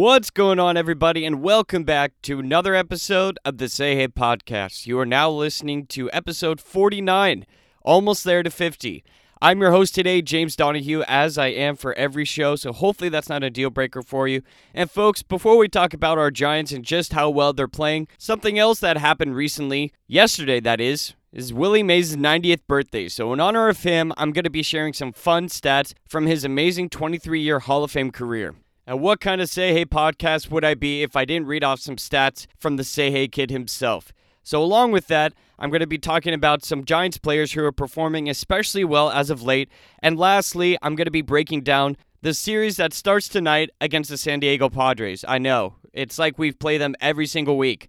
What's 0.00 0.30
going 0.30 0.58
on, 0.58 0.78
everybody, 0.78 1.26
and 1.26 1.42
welcome 1.42 1.84
back 1.84 2.12
to 2.22 2.38
another 2.38 2.74
episode 2.74 3.38
of 3.44 3.58
the 3.58 3.68
Say 3.68 3.96
Hey 3.96 4.08
podcast. 4.08 4.86
You 4.86 4.98
are 4.98 5.04
now 5.04 5.28
listening 5.28 5.84
to 5.88 6.10
episode 6.10 6.58
49, 6.58 7.44
almost 7.82 8.24
there 8.24 8.42
to 8.42 8.48
50. 8.48 9.04
I'm 9.42 9.60
your 9.60 9.72
host 9.72 9.94
today, 9.94 10.22
James 10.22 10.56
Donahue, 10.56 11.02
as 11.02 11.36
I 11.36 11.48
am 11.48 11.76
for 11.76 11.92
every 11.98 12.24
show, 12.24 12.56
so 12.56 12.72
hopefully 12.72 13.10
that's 13.10 13.28
not 13.28 13.44
a 13.44 13.50
deal 13.50 13.68
breaker 13.68 14.00
for 14.00 14.26
you. 14.26 14.40
And, 14.72 14.90
folks, 14.90 15.22
before 15.22 15.58
we 15.58 15.68
talk 15.68 15.92
about 15.92 16.16
our 16.16 16.30
Giants 16.30 16.72
and 16.72 16.82
just 16.82 17.12
how 17.12 17.28
well 17.28 17.52
they're 17.52 17.68
playing, 17.68 18.08
something 18.16 18.58
else 18.58 18.80
that 18.80 18.96
happened 18.96 19.36
recently, 19.36 19.92
yesterday 20.06 20.60
that 20.60 20.80
is, 20.80 21.12
is 21.30 21.52
Willie 21.52 21.82
Mays' 21.82 22.16
90th 22.16 22.66
birthday. 22.66 23.06
So, 23.08 23.34
in 23.34 23.38
honor 23.40 23.68
of 23.68 23.82
him, 23.82 24.14
I'm 24.16 24.32
going 24.32 24.44
to 24.44 24.50
be 24.50 24.62
sharing 24.62 24.94
some 24.94 25.12
fun 25.12 25.48
stats 25.48 25.92
from 26.08 26.24
his 26.24 26.42
amazing 26.42 26.88
23 26.88 27.42
year 27.42 27.58
Hall 27.58 27.84
of 27.84 27.90
Fame 27.90 28.10
career. 28.10 28.54
And 28.90 29.00
what 29.00 29.20
kind 29.20 29.40
of 29.40 29.48
Say 29.48 29.72
Hey 29.72 29.84
podcast 29.84 30.50
would 30.50 30.64
I 30.64 30.74
be 30.74 31.04
if 31.04 31.14
I 31.14 31.24
didn't 31.24 31.46
read 31.46 31.62
off 31.62 31.78
some 31.78 31.94
stats 31.94 32.48
from 32.58 32.74
the 32.74 32.82
Say 32.82 33.12
Hey 33.12 33.28
kid 33.28 33.48
himself? 33.48 34.12
So, 34.42 34.60
along 34.60 34.90
with 34.90 35.06
that, 35.06 35.32
I'm 35.60 35.70
going 35.70 35.78
to 35.78 35.86
be 35.86 35.96
talking 35.96 36.34
about 36.34 36.64
some 36.64 36.84
Giants 36.84 37.16
players 37.16 37.52
who 37.52 37.62
are 37.62 37.70
performing 37.70 38.28
especially 38.28 38.82
well 38.82 39.08
as 39.08 39.30
of 39.30 39.44
late. 39.44 39.70
And 40.00 40.18
lastly, 40.18 40.76
I'm 40.82 40.96
going 40.96 41.04
to 41.04 41.12
be 41.12 41.22
breaking 41.22 41.60
down 41.60 41.98
the 42.22 42.34
series 42.34 42.78
that 42.78 42.92
starts 42.92 43.28
tonight 43.28 43.70
against 43.80 44.10
the 44.10 44.18
San 44.18 44.40
Diego 44.40 44.68
Padres. 44.68 45.24
I 45.28 45.38
know, 45.38 45.76
it's 45.92 46.18
like 46.18 46.36
we've 46.36 46.58
played 46.58 46.80
them 46.80 46.96
every 47.00 47.26
single 47.26 47.56
week. 47.56 47.88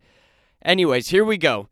Anyways, 0.64 1.08
here 1.08 1.26
we 1.26 1.40
go. 1.40 1.68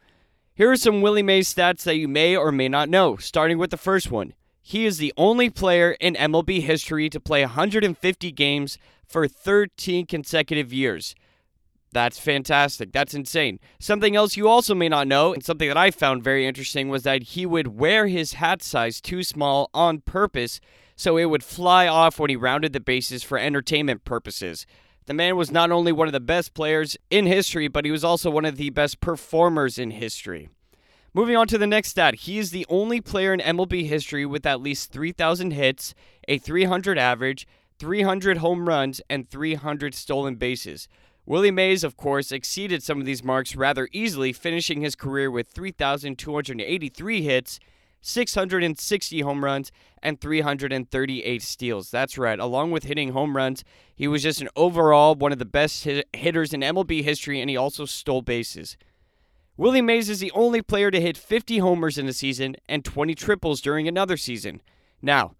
Here 0.55 0.71
are 0.71 0.75
some 0.75 1.03
Willie 1.03 1.21
Mays 1.21 1.53
stats 1.53 1.83
that 1.83 1.97
you 1.97 2.07
may 2.07 2.35
or 2.35 2.51
may 2.51 2.67
not 2.67 2.89
know, 2.89 3.15
starting 3.17 3.59
with 3.59 3.69
the 3.69 3.77
first 3.77 4.09
one. 4.09 4.33
He 4.59 4.85
is 4.85 4.97
the 4.97 5.13
only 5.17 5.49
player 5.49 5.91
in 5.99 6.15
MLB 6.15 6.61
history 6.61 7.09
to 7.09 7.19
play 7.19 7.41
150 7.41 8.31
games 8.31 8.77
for 9.09 9.27
13 9.27 10.05
consecutive 10.05 10.71
years. 10.71 11.15
That's 11.91 12.19
fantastic. 12.19 12.91
That's 12.91 13.15
insane. 13.15 13.59
Something 13.79 14.15
else 14.15 14.37
you 14.37 14.47
also 14.47 14.75
may 14.75 14.89
not 14.89 15.07
know, 15.07 15.33
and 15.33 15.43
something 15.43 15.67
that 15.67 15.77
I 15.77 15.89
found 15.89 16.23
very 16.23 16.45
interesting, 16.45 16.87
was 16.87 17.01
that 17.03 17.23
he 17.23 17.45
would 17.47 17.79
wear 17.79 18.07
his 18.07 18.33
hat 18.33 18.61
size 18.61 19.01
too 19.01 19.23
small 19.23 19.71
on 19.73 20.01
purpose 20.01 20.61
so 20.95 21.17
it 21.17 21.25
would 21.25 21.43
fly 21.43 21.87
off 21.87 22.19
when 22.19 22.29
he 22.29 22.35
rounded 22.35 22.73
the 22.73 22.79
bases 22.79 23.23
for 23.23 23.39
entertainment 23.39 24.03
purposes. 24.03 24.67
The 25.05 25.13
man 25.13 25.37
was 25.37 25.49
not 25.49 25.71
only 25.71 25.91
one 25.91 26.07
of 26.07 26.11
the 26.11 26.19
best 26.19 26.53
players 26.53 26.97
in 27.09 27.25
history, 27.25 27.67
but 27.67 27.85
he 27.85 27.91
was 27.91 28.03
also 28.03 28.29
one 28.29 28.45
of 28.45 28.57
the 28.57 28.69
best 28.69 28.99
performers 28.99 29.79
in 29.79 29.91
history. 29.91 30.49
Moving 31.13 31.35
on 31.35 31.47
to 31.47 31.57
the 31.57 31.65
next 31.65 31.89
stat, 31.89 32.13
he 32.15 32.37
is 32.37 32.51
the 32.51 32.65
only 32.69 33.01
player 33.01 33.33
in 33.33 33.39
MLB 33.39 33.87
history 33.87 34.25
with 34.27 34.45
at 34.45 34.61
least 34.61 34.91
3,000 34.91 35.51
hits, 35.51 35.95
a 36.27 36.37
300 36.37 36.99
average, 36.99 37.47
300 37.79 38.37
home 38.37 38.67
runs, 38.67 39.01
and 39.09 39.29
300 39.29 39.95
stolen 39.95 40.35
bases. 40.35 40.87
Willie 41.25 41.51
Mays, 41.51 41.83
of 41.83 41.95
course, 41.95 42.31
exceeded 42.31 42.83
some 42.83 42.99
of 42.99 43.05
these 43.05 43.23
marks 43.23 43.55
rather 43.55 43.87
easily, 43.91 44.33
finishing 44.33 44.81
his 44.81 44.95
career 44.95 45.29
with 45.31 45.47
3,283 45.49 47.21
hits, 47.21 47.59
660 48.01 49.21
home 49.21 49.43
runs, 49.45 49.71
and 50.01 50.19
338 50.19 51.41
steals. 51.41 51.91
That's 51.91 52.17
right. 52.17 52.39
Along 52.39 52.71
with 52.71 52.85
hitting 52.85 53.11
home 53.11 53.35
runs, 53.35 53.63
he 53.95 54.07
was 54.07 54.23
just 54.23 54.41
an 54.41 54.49
overall 54.55 55.15
one 55.15 55.31
of 55.31 55.39
the 55.39 55.45
best 55.45 55.83
hit- 55.83 56.07
hitters 56.13 56.53
in 56.53 56.61
MLB 56.61 57.03
history, 57.03 57.39
and 57.39 57.49
he 57.49 57.57
also 57.57 57.85
stole 57.85 58.21
bases. 58.21 58.77
Willie 59.55 59.81
Mays 59.81 60.09
is 60.09 60.21
the 60.21 60.31
only 60.31 60.61
player 60.61 60.89
to 60.89 61.01
hit 61.01 61.17
50 61.17 61.57
homers 61.59 61.97
in 61.97 62.07
a 62.07 62.13
season 62.13 62.55
and 62.67 62.85
20 62.85 63.13
triples 63.13 63.59
during 63.59 63.87
another 63.87 64.15
season. 64.15 64.61
Now, 65.01 65.35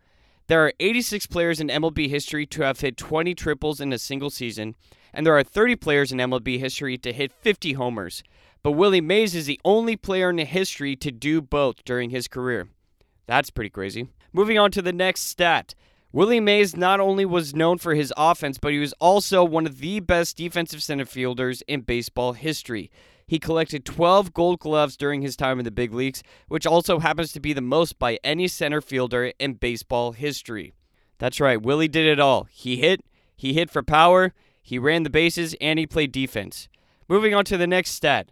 there 0.50 0.66
are 0.66 0.74
86 0.80 1.28
players 1.28 1.60
in 1.60 1.68
MLB 1.68 2.10
history 2.10 2.48
to 2.48 2.64
have 2.64 2.80
hit 2.80 2.98
20 2.98 3.36
triples 3.36 3.80
in 3.80 3.94
a 3.94 4.00
single 4.00 4.32
season, 4.32 4.76
and 5.14 5.24
there 5.24 5.38
are 5.38 5.44
30 5.44 5.76
players 5.76 6.12
in 6.12 6.18
MLB 6.18 6.58
history 6.58 6.98
to 6.98 7.14
hit 7.14 7.32
50 7.32 7.74
homers. 7.74 8.24
But 8.64 8.72
Willie 8.72 9.00
Mays 9.00 9.36
is 9.36 9.46
the 9.46 9.62
only 9.64 9.96
player 9.96 10.32
in 10.32 10.40
history 10.40 10.96
to 10.96 11.12
do 11.12 11.40
both 11.40 11.86
during 11.86 12.10
his 12.10 12.28
career. 12.28 12.68
That's 13.28 13.52
pretty 13.52 13.70
crazy. 13.70 14.10
Moving 14.34 14.58
on 14.58 14.72
to 14.72 14.82
the 14.82 14.92
next 14.92 15.26
stat. 15.26 15.76
Willie 16.12 16.40
Mays 16.40 16.76
not 16.76 17.00
only 17.00 17.26
was 17.26 17.54
known 17.54 17.78
for 17.78 17.94
his 17.94 18.12
offense, 18.18 18.58
but 18.58 18.72
he 18.72 18.80
was 18.80 18.94
also 18.94 19.44
one 19.44 19.68
of 19.68 19.78
the 19.78 20.00
best 20.00 20.36
defensive 20.36 20.81
center 20.81 21.06
fielders 21.06 21.62
in 21.68 21.81
baseball 21.81 22.34
history. 22.34 22.90
He 23.29 23.38
collected 23.38 23.85
12 23.85 24.34
gold 24.34 24.59
gloves 24.59 24.97
during 24.97 25.22
his 25.22 25.35
time 25.35 25.59
in 25.59 25.63
the 25.63 25.69
big 25.69 25.94
leagues, 25.94 26.23
which 26.47 26.66
also 26.66 26.97
happens 26.97 27.31
to 27.34 27.40
be 27.40 27.53
the 27.53 27.62
most 27.62 28.00
by 28.00 28.17
any 28.23 28.47
center 28.47 28.81
fielder 28.81 29.34
in 29.38 29.53
baseball 29.53 30.13
history. 30.13 30.73
That's 31.19 31.39
right, 31.39 31.62
Willie 31.62 31.88
did 31.88 32.07
it 32.07 32.19
all. 32.19 32.47
He 32.50 32.78
hit, 32.78 33.06
he 33.35 33.53
hit 33.53 33.69
for 33.69 33.84
power, 33.84 34.34
he 34.63 34.79
ran 34.79 35.03
the 35.03 35.12
bases, 35.12 35.56
and 35.62 35.78
he 35.78 35.85
played 35.85 36.12
defense. 36.12 36.69
Moving 37.07 37.35
on 37.35 37.45
to 37.45 37.57
the 37.57 37.68
next 37.68 37.91
stat. 37.91 38.31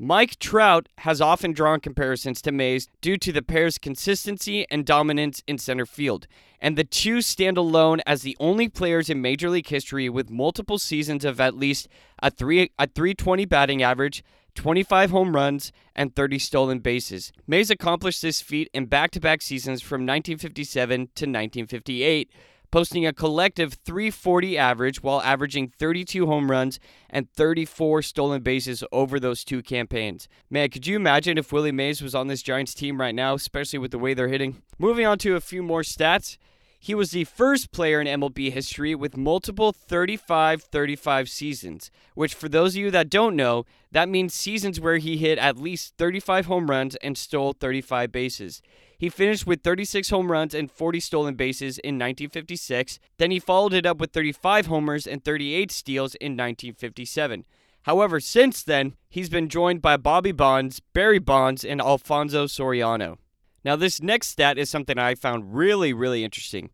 Mike 0.00 0.38
Trout 0.38 0.88
has 0.98 1.20
often 1.20 1.50
drawn 1.50 1.80
comparisons 1.80 2.40
to 2.42 2.52
Mays 2.52 2.88
due 3.00 3.16
to 3.16 3.32
the 3.32 3.42
pair's 3.42 3.78
consistency 3.78 4.64
and 4.70 4.86
dominance 4.86 5.42
in 5.48 5.58
center 5.58 5.84
field, 5.84 6.28
and 6.60 6.78
the 6.78 6.84
two 6.84 7.20
stand 7.20 7.58
alone 7.58 8.00
as 8.06 8.22
the 8.22 8.36
only 8.38 8.68
players 8.68 9.10
in 9.10 9.20
Major 9.20 9.50
League 9.50 9.66
history 9.66 10.08
with 10.08 10.30
multiple 10.30 10.78
seasons 10.78 11.24
of 11.24 11.40
at 11.40 11.56
least 11.56 11.88
a 12.22 12.30
three 12.30 12.70
a 12.78 12.86
320 12.86 13.44
batting 13.46 13.82
average, 13.82 14.22
25 14.54 15.10
home 15.10 15.34
runs, 15.34 15.72
and 15.96 16.14
30 16.14 16.38
stolen 16.38 16.78
bases. 16.78 17.32
Mays 17.48 17.68
accomplished 17.68 18.22
this 18.22 18.40
feat 18.40 18.70
in 18.72 18.86
back 18.86 19.10
to 19.10 19.20
back 19.20 19.42
seasons 19.42 19.82
from 19.82 20.02
1957 20.02 20.96
to 20.96 21.02
1958, 21.02 22.30
posting 22.70 23.06
a 23.06 23.12
collective 23.12 23.74
340 23.84 24.58
average 24.58 25.02
while 25.02 25.20
averaging 25.22 25.68
32 25.68 26.26
home 26.26 26.50
runs 26.50 26.78
and 27.08 27.30
34 27.30 28.02
stolen 28.02 28.42
bases 28.42 28.84
over 28.92 29.18
those 29.18 29.44
two 29.44 29.62
campaigns. 29.62 30.28
Man, 30.50 30.68
could 30.70 30.86
you 30.86 30.96
imagine 30.96 31.38
if 31.38 31.52
Willie 31.52 31.72
Mays 31.72 32.02
was 32.02 32.14
on 32.14 32.28
this 32.28 32.42
Giants 32.42 32.74
team 32.74 33.00
right 33.00 33.14
now, 33.14 33.34
especially 33.34 33.78
with 33.78 33.90
the 33.90 33.98
way 33.98 34.14
they're 34.14 34.28
hitting? 34.28 34.62
Moving 34.78 35.06
on 35.06 35.18
to 35.18 35.36
a 35.36 35.40
few 35.40 35.62
more 35.62 35.82
stats. 35.82 36.36
He 36.80 36.94
was 36.94 37.10
the 37.10 37.24
first 37.24 37.72
player 37.72 38.00
in 38.00 38.06
MLB 38.06 38.52
history 38.52 38.94
with 38.94 39.16
multiple 39.16 39.72
35 39.72 40.62
35 40.62 41.28
seasons, 41.28 41.90
which, 42.14 42.34
for 42.34 42.48
those 42.48 42.74
of 42.74 42.80
you 42.80 42.90
that 42.92 43.10
don't 43.10 43.34
know, 43.34 43.66
that 43.90 44.08
means 44.08 44.32
seasons 44.32 44.78
where 44.78 44.98
he 44.98 45.16
hit 45.16 45.38
at 45.38 45.58
least 45.58 45.94
35 45.98 46.46
home 46.46 46.70
runs 46.70 46.94
and 46.96 47.18
stole 47.18 47.52
35 47.52 48.12
bases. 48.12 48.62
He 48.98 49.08
finished 49.08 49.46
with 49.46 49.62
36 49.62 50.10
home 50.10 50.30
runs 50.30 50.54
and 50.54 50.70
40 50.70 50.98
stolen 50.98 51.34
bases 51.34 51.78
in 51.78 51.94
1956. 51.94 52.98
Then 53.18 53.30
he 53.30 53.38
followed 53.38 53.72
it 53.72 53.86
up 53.86 53.98
with 53.98 54.12
35 54.12 54.66
homers 54.66 55.06
and 55.06 55.24
38 55.24 55.70
steals 55.70 56.16
in 56.16 56.32
1957. 56.32 57.44
However, 57.82 58.18
since 58.18 58.64
then, 58.64 58.96
he's 59.08 59.28
been 59.28 59.48
joined 59.48 59.80
by 59.80 59.96
Bobby 59.96 60.32
Bonds, 60.32 60.80
Barry 60.92 61.20
Bonds, 61.20 61.64
and 61.64 61.80
Alfonso 61.80 62.46
Soriano. 62.46 63.18
Now, 63.64 63.76
this 63.76 64.02
next 64.02 64.28
stat 64.28 64.58
is 64.58 64.68
something 64.68 64.98
I 64.98 65.14
found 65.14 65.54
really, 65.54 65.92
really 65.92 66.24
interesting. 66.24 66.70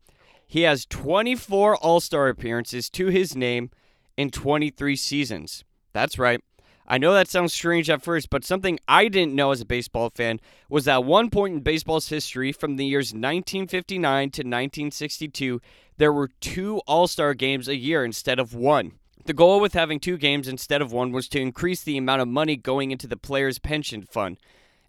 He 0.46 0.62
has 0.62 0.86
24 0.86 1.76
All 1.76 2.00
Star 2.00 2.28
appearances 2.28 2.88
to 2.90 3.08
his 3.08 3.36
name 3.36 3.70
in 4.16 4.30
23 4.30 4.96
seasons. 4.96 5.64
That's 5.92 6.18
right. 6.18 6.40
I 6.86 6.98
know 6.98 7.14
that 7.14 7.28
sounds 7.28 7.54
strange 7.54 7.88
at 7.88 8.02
first, 8.02 8.28
but 8.28 8.44
something 8.44 8.78
I 8.86 9.08
didn't 9.08 9.34
know 9.34 9.52
as 9.52 9.62
a 9.62 9.66
baseball 9.66 10.10
fan 10.10 10.38
was 10.68 10.84
that 10.84 11.04
one 11.04 11.30
point 11.30 11.54
in 11.54 11.60
baseball's 11.60 12.08
history, 12.08 12.52
from 12.52 12.76
the 12.76 12.84
years 12.84 13.12
1959 13.12 14.30
to 14.30 14.40
1962, 14.42 15.62
there 15.96 16.12
were 16.12 16.28
two 16.40 16.82
All 16.86 17.06
Star 17.06 17.32
games 17.32 17.68
a 17.68 17.76
year 17.76 18.04
instead 18.04 18.38
of 18.38 18.54
one. 18.54 18.92
The 19.24 19.32
goal 19.32 19.60
with 19.60 19.72
having 19.72 20.00
two 20.00 20.18
games 20.18 20.46
instead 20.46 20.82
of 20.82 20.92
one 20.92 21.10
was 21.10 21.28
to 21.28 21.40
increase 21.40 21.82
the 21.82 21.96
amount 21.96 22.20
of 22.20 22.28
money 22.28 22.56
going 22.56 22.90
into 22.90 23.06
the 23.06 23.16
players' 23.16 23.58
pension 23.58 24.02
fund. 24.02 24.36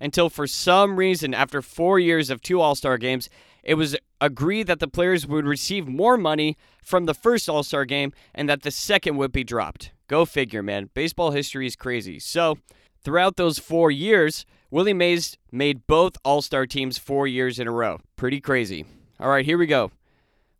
Until 0.02 0.30
for 0.30 0.46
some 0.46 0.98
reason, 0.98 1.34
after 1.34 1.62
four 1.62 2.00
years 2.00 2.30
of 2.30 2.42
two 2.42 2.60
All 2.60 2.76
Star 2.76 2.98
games, 2.98 3.30
it 3.66 3.76
was 3.76 3.98
agreed 4.22 4.68
that 4.68 4.80
the 4.80 4.88
players 4.88 5.28
would 5.28 5.46
receive 5.46 5.88
more 5.88 6.18
money 6.18 6.56
from 6.84 7.06
the 7.06 7.14
first 7.14 7.50
All 7.50 7.64
Star 7.64 7.84
game 7.84 8.14
and 8.34 8.48
that 8.48 8.62
the 8.62 8.72
second 8.72 9.18
would 9.18 9.32
be 9.32 9.44
dropped. 9.44 9.92
Go 10.08 10.24
figure, 10.24 10.62
man. 10.62 10.90
Baseball 10.94 11.32
history 11.32 11.66
is 11.66 11.76
crazy. 11.76 12.20
So, 12.20 12.60
throughout 13.04 13.38
those 13.38 13.58
four 13.58 13.90
years, 13.90 14.46
Willie 14.70 14.94
Mays 14.94 15.38
made 15.52 15.88
both 15.88 16.18
All 16.24 16.42
Star 16.42 16.68
teams 16.68 16.98
four 16.98 17.28
years 17.28 17.60
in 17.60 17.68
a 17.68 17.72
row. 17.72 18.00
Pretty 18.16 18.40
crazy. 18.40 18.86
All 19.20 19.30
right, 19.30 19.46
here 19.46 19.58
we 19.58 19.66
go. 19.66 19.92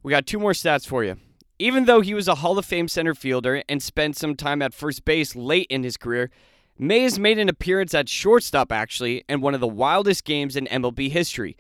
We 0.02 0.12
got 0.12 0.26
two 0.26 0.40
more 0.40 0.54
stats 0.54 0.88
for 0.88 1.04
you. 1.04 1.18
Even 1.60 1.86
though 1.86 2.02
he 2.02 2.14
was 2.14 2.28
a 2.28 2.36
Hall 2.36 2.58
of 2.58 2.66
Fame 2.66 2.88
center 2.88 3.14
fielder 3.14 3.64
and 3.70 3.82
spent 3.82 4.18
some 4.18 4.36
time 4.36 4.62
at 4.62 4.74
first 4.74 5.06
base 5.06 5.36
late 5.36 5.68
in 5.70 5.84
his 5.84 5.96
career, 5.96 6.32
Mays 6.78 7.18
made 7.18 7.40
an 7.40 7.48
appearance 7.48 7.94
at 7.94 8.10
shortstop 8.10 8.72
actually 8.72 9.24
in 9.30 9.40
one 9.40 9.54
of 9.54 9.62
the 9.62 9.68
wildest 9.68 10.26
games 10.26 10.56
in 10.56 10.66
MLB 10.66 11.10
history. 11.10 11.56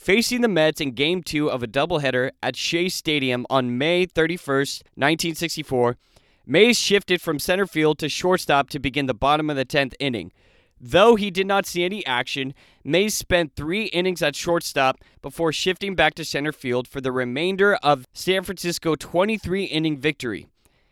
Facing 0.00 0.40
the 0.40 0.48
Mets 0.48 0.80
in 0.80 0.92
Game 0.92 1.22
2 1.22 1.50
of 1.50 1.62
a 1.62 1.66
doubleheader 1.66 2.30
at 2.42 2.56
Shea 2.56 2.88
Stadium 2.88 3.44
on 3.50 3.76
May 3.76 4.06
31st, 4.06 4.82
1964, 4.94 5.98
Mays 6.46 6.78
shifted 6.78 7.20
from 7.20 7.38
center 7.38 7.66
field 7.66 7.98
to 7.98 8.08
shortstop 8.08 8.70
to 8.70 8.78
begin 8.78 9.04
the 9.04 9.12
bottom 9.12 9.50
of 9.50 9.56
the 9.56 9.66
10th 9.66 9.92
inning. 10.00 10.32
Though 10.80 11.16
he 11.16 11.30
did 11.30 11.46
not 11.46 11.66
see 11.66 11.84
any 11.84 12.04
action, 12.06 12.54
Mays 12.82 13.12
spent 13.12 13.54
three 13.54 13.84
innings 13.88 14.22
at 14.22 14.34
shortstop 14.34 14.96
before 15.20 15.52
shifting 15.52 15.94
back 15.94 16.14
to 16.14 16.24
center 16.24 16.52
field 16.52 16.88
for 16.88 17.02
the 17.02 17.12
remainder 17.12 17.74
of 17.82 18.06
San 18.14 18.42
Francisco 18.42 18.94
23 18.94 19.64
inning 19.64 19.98
victory. 19.98 20.46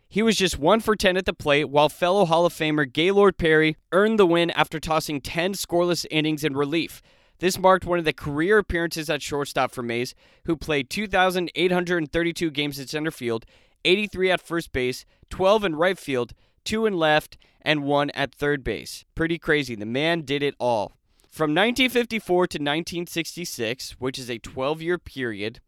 He 0.07 0.21
was 0.21 0.35
just 0.35 0.59
1 0.59 0.81
for 0.81 0.95
10 0.95 1.17
at 1.17 1.25
the 1.25 1.33
plate, 1.33 1.65
while 1.65 1.89
fellow 1.89 2.25
Hall 2.25 2.45
of 2.45 2.53
Famer 2.53 2.85
Gaylord 2.85 3.39
Perry 3.39 3.75
earned 3.91 4.19
the 4.19 4.27
win 4.27 4.51
after 4.51 4.79
tossing 4.79 5.19
10 5.19 5.53
scoreless 5.53 6.05
innings 6.11 6.43
in 6.43 6.55
relief. 6.55 7.01
This 7.39 7.57
marked 7.57 7.85
one 7.85 7.99
of 7.99 8.05
the 8.05 8.13
career 8.13 8.57
appearances 8.57 9.09
at 9.09 9.21
shortstop 9.21 9.71
for 9.71 9.81
Mays, 9.81 10.13
who 10.45 10.55
played 10.55 10.89
2,832 10.89 12.51
games 12.51 12.79
at 12.79 12.89
center 12.89 13.11
field, 13.11 13.45
83 13.85 14.31
at 14.31 14.41
first 14.41 14.71
base, 14.71 15.05
12 15.29 15.63
in 15.63 15.75
right 15.75 15.97
field, 15.97 16.33
2 16.65 16.85
in 16.85 16.93
left, 16.93 17.37
and 17.61 17.83
1 17.83 18.09
at 18.11 18.35
third 18.35 18.63
base. 18.63 19.05
Pretty 19.15 19.39
crazy. 19.39 19.75
The 19.75 19.85
man 19.85 20.21
did 20.21 20.43
it 20.43 20.55
all. 20.59 20.93
From 21.29 21.51
1954 21.51 22.47
to 22.47 22.57
1966, 22.57 23.91
which 23.99 24.19
is 24.19 24.29
a 24.29 24.39
12 24.39 24.81
year 24.81 24.97
period, 24.97 25.61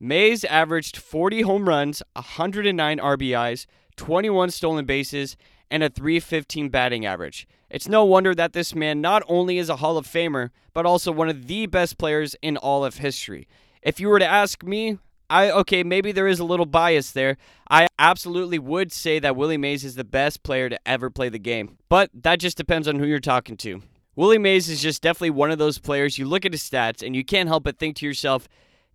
Mays 0.00 0.44
averaged 0.44 0.96
40 0.96 1.42
home 1.42 1.68
runs, 1.68 2.02
109 2.14 2.98
RBIs, 2.98 3.66
21 3.96 4.50
stolen 4.50 4.84
bases, 4.84 5.36
and 5.70 5.82
a 5.82 5.88
315 5.88 6.68
batting 6.68 7.06
average. 7.06 7.46
It's 7.70 7.88
no 7.88 8.04
wonder 8.04 8.34
that 8.34 8.52
this 8.52 8.74
man 8.74 9.00
not 9.00 9.22
only 9.28 9.58
is 9.58 9.68
a 9.68 9.76
Hall 9.76 9.96
of 9.96 10.06
Famer, 10.06 10.50
but 10.72 10.86
also 10.86 11.10
one 11.10 11.28
of 11.28 11.46
the 11.46 11.66
best 11.66 11.98
players 11.98 12.36
in 12.42 12.56
all 12.56 12.84
of 12.84 12.98
history. 12.98 13.48
If 13.82 14.00
you 14.00 14.08
were 14.08 14.18
to 14.18 14.26
ask 14.26 14.62
me, 14.62 14.98
I 15.30 15.50
okay, 15.50 15.82
maybe 15.82 16.12
there 16.12 16.28
is 16.28 16.38
a 16.38 16.44
little 16.44 16.66
bias 16.66 17.10
there. 17.10 17.36
I 17.70 17.88
absolutely 17.98 18.58
would 18.58 18.92
say 18.92 19.18
that 19.18 19.36
Willie 19.36 19.56
Mays 19.56 19.84
is 19.84 19.94
the 19.94 20.04
best 20.04 20.42
player 20.42 20.68
to 20.68 20.78
ever 20.86 21.10
play 21.10 21.28
the 21.28 21.38
game. 21.38 21.78
But 21.88 22.10
that 22.14 22.38
just 22.38 22.56
depends 22.56 22.86
on 22.86 22.98
who 22.98 23.06
you're 23.06 23.20
talking 23.20 23.56
to. 23.58 23.82
Willie 24.16 24.38
Mays 24.38 24.68
is 24.68 24.80
just 24.80 25.02
definitely 25.02 25.30
one 25.30 25.50
of 25.50 25.58
those 25.58 25.78
players 25.78 26.18
you 26.18 26.26
look 26.26 26.44
at 26.44 26.52
his 26.52 26.62
stats 26.62 27.04
and 27.04 27.16
you 27.16 27.24
can't 27.24 27.48
help 27.48 27.64
but 27.64 27.78
think 27.78 27.96
to 27.96 28.06
yourself, 28.06 28.48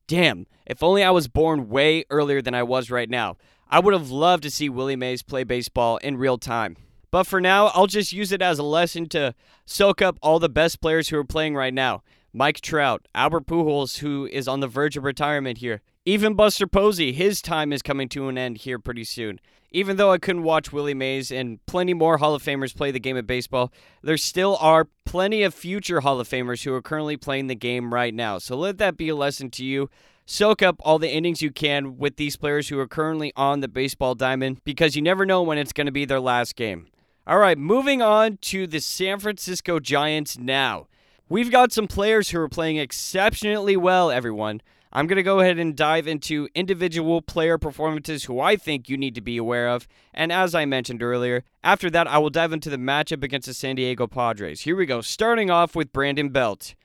"Damn, 0.07 0.47
if 0.65 0.81
only 0.81 1.03
I 1.03 1.11
was 1.11 1.27
born 1.27 1.67
way 1.67 2.05
earlier 2.09 2.41
than 2.41 2.53
I 2.53 2.63
was 2.63 2.89
right 2.89 3.09
now. 3.09 3.35
I 3.69 3.79
would 3.79 3.93
have 3.93 4.09
loved 4.09 4.43
to 4.43 4.51
see 4.51 4.69
Willie 4.69 4.95
Mays 4.95 5.21
play 5.21 5.43
baseball 5.43 5.97
in 5.97 6.17
real 6.17 6.37
time." 6.37 6.77
But 7.11 7.25
for 7.25 7.41
now, 7.41 7.67
I'll 7.67 7.87
just 7.87 8.13
use 8.13 8.31
it 8.31 8.41
as 8.41 8.59
a 8.59 8.63
lesson 8.63 9.09
to 9.09 9.33
soak 9.65 10.01
up 10.01 10.17
all 10.21 10.39
the 10.39 10.49
best 10.49 10.79
players 10.79 11.09
who 11.09 11.17
are 11.17 11.23
playing 11.23 11.55
right 11.55 11.73
now. 11.73 12.03
Mike 12.31 12.61
Trout, 12.61 13.07
Albert 13.15 13.47
Pujols, 13.47 13.99
who 13.99 14.27
is 14.31 14.47
on 14.47 14.59
the 14.59 14.67
verge 14.67 14.95
of 14.95 15.03
retirement 15.03 15.57
here, 15.57 15.81
even 16.05 16.35
Buster 16.35 16.67
Posey, 16.67 17.11
his 17.11 17.41
time 17.41 17.73
is 17.73 17.81
coming 17.81 18.07
to 18.09 18.29
an 18.29 18.37
end 18.37 18.59
here 18.59 18.79
pretty 18.79 19.03
soon. 19.03 19.39
Even 19.71 19.97
though 19.97 20.11
I 20.11 20.17
couldn't 20.17 20.43
watch 20.43 20.71
Willie 20.71 20.95
Mays 20.95 21.31
and 21.31 21.63
plenty 21.67 21.93
more 21.93 22.17
Hall 22.17 22.33
of 22.33 22.41
Famers 22.41 22.75
play 22.75 22.89
the 22.89 22.99
game 22.99 23.17
of 23.17 23.27
baseball, 23.27 23.71
there 24.01 24.17
still 24.17 24.57
are 24.57 24.87
plenty 25.05 25.43
of 25.43 25.53
future 25.53 26.01
Hall 26.01 26.19
of 26.19 26.27
Famers 26.27 26.63
who 26.63 26.73
are 26.73 26.81
currently 26.81 27.17
playing 27.17 27.47
the 27.47 27.55
game 27.55 27.93
right 27.93 28.13
now. 28.13 28.39
So 28.39 28.55
let 28.55 28.79
that 28.79 28.97
be 28.97 29.09
a 29.09 29.15
lesson 29.15 29.51
to 29.51 29.65
you. 29.65 29.89
Soak 30.31 30.61
up 30.61 30.75
all 30.81 30.99
the 30.99 31.09
innings 31.09 31.41
you 31.41 31.49
can 31.49 31.97
with 31.97 32.17
these 32.17 32.35
players 32.35 32.69
who 32.69 32.77
are 32.77 32.87
currently 32.87 33.33
on 33.35 33.61
the 33.61 33.67
baseball 33.67 34.13
diamond 34.13 34.63
because 34.63 34.95
you 34.95 35.01
never 35.01 35.25
know 35.25 35.41
when 35.41 35.57
it's 35.57 35.73
going 35.73 35.87
to 35.87 35.91
be 35.91 36.05
their 36.05 36.19
last 36.19 36.55
game. 36.55 36.85
All 37.25 37.39
right, 37.39 37.57
moving 37.57 38.03
on 38.03 38.37
to 38.41 38.67
the 38.67 38.79
San 38.79 39.17
Francisco 39.17 39.79
Giants 39.79 40.37
now. 40.37 40.85
We've 41.29 41.49
got 41.49 41.71
some 41.71 41.87
players 41.87 42.29
who 42.29 42.39
are 42.41 42.47
playing 42.47 42.77
exceptionally 42.77 43.75
well, 43.75 44.11
everyone. 44.11 44.61
I'm 44.93 45.07
going 45.07 45.17
to 45.17 45.23
go 45.23 45.39
ahead 45.39 45.57
and 45.57 45.75
dive 45.75 46.07
into 46.07 46.47
individual 46.53 47.23
player 47.23 47.57
performances 47.57 48.25
who 48.25 48.39
I 48.39 48.55
think 48.55 48.87
you 48.87 48.97
need 48.97 49.15
to 49.15 49.21
be 49.21 49.37
aware 49.37 49.67
of. 49.67 49.87
And 50.13 50.31
as 50.31 50.53
I 50.53 50.63
mentioned 50.65 51.01
earlier, 51.01 51.43
after 51.63 51.89
that, 51.89 52.05
I 52.05 52.19
will 52.19 52.29
dive 52.29 52.53
into 52.53 52.69
the 52.69 52.77
matchup 52.77 53.23
against 53.23 53.47
the 53.47 53.55
San 53.55 53.77
Diego 53.77 54.05
Padres. 54.05 54.61
Here 54.61 54.75
we 54.75 54.85
go, 54.85 55.01
starting 55.01 55.49
off 55.49 55.75
with 55.75 55.91
Brandon 55.91 56.29
Belt. 56.29 56.75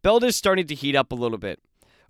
Belt 0.00 0.24
is 0.24 0.36
starting 0.36 0.66
to 0.68 0.74
heat 0.74 0.96
up 0.96 1.12
a 1.12 1.14
little 1.14 1.36
bit. 1.36 1.60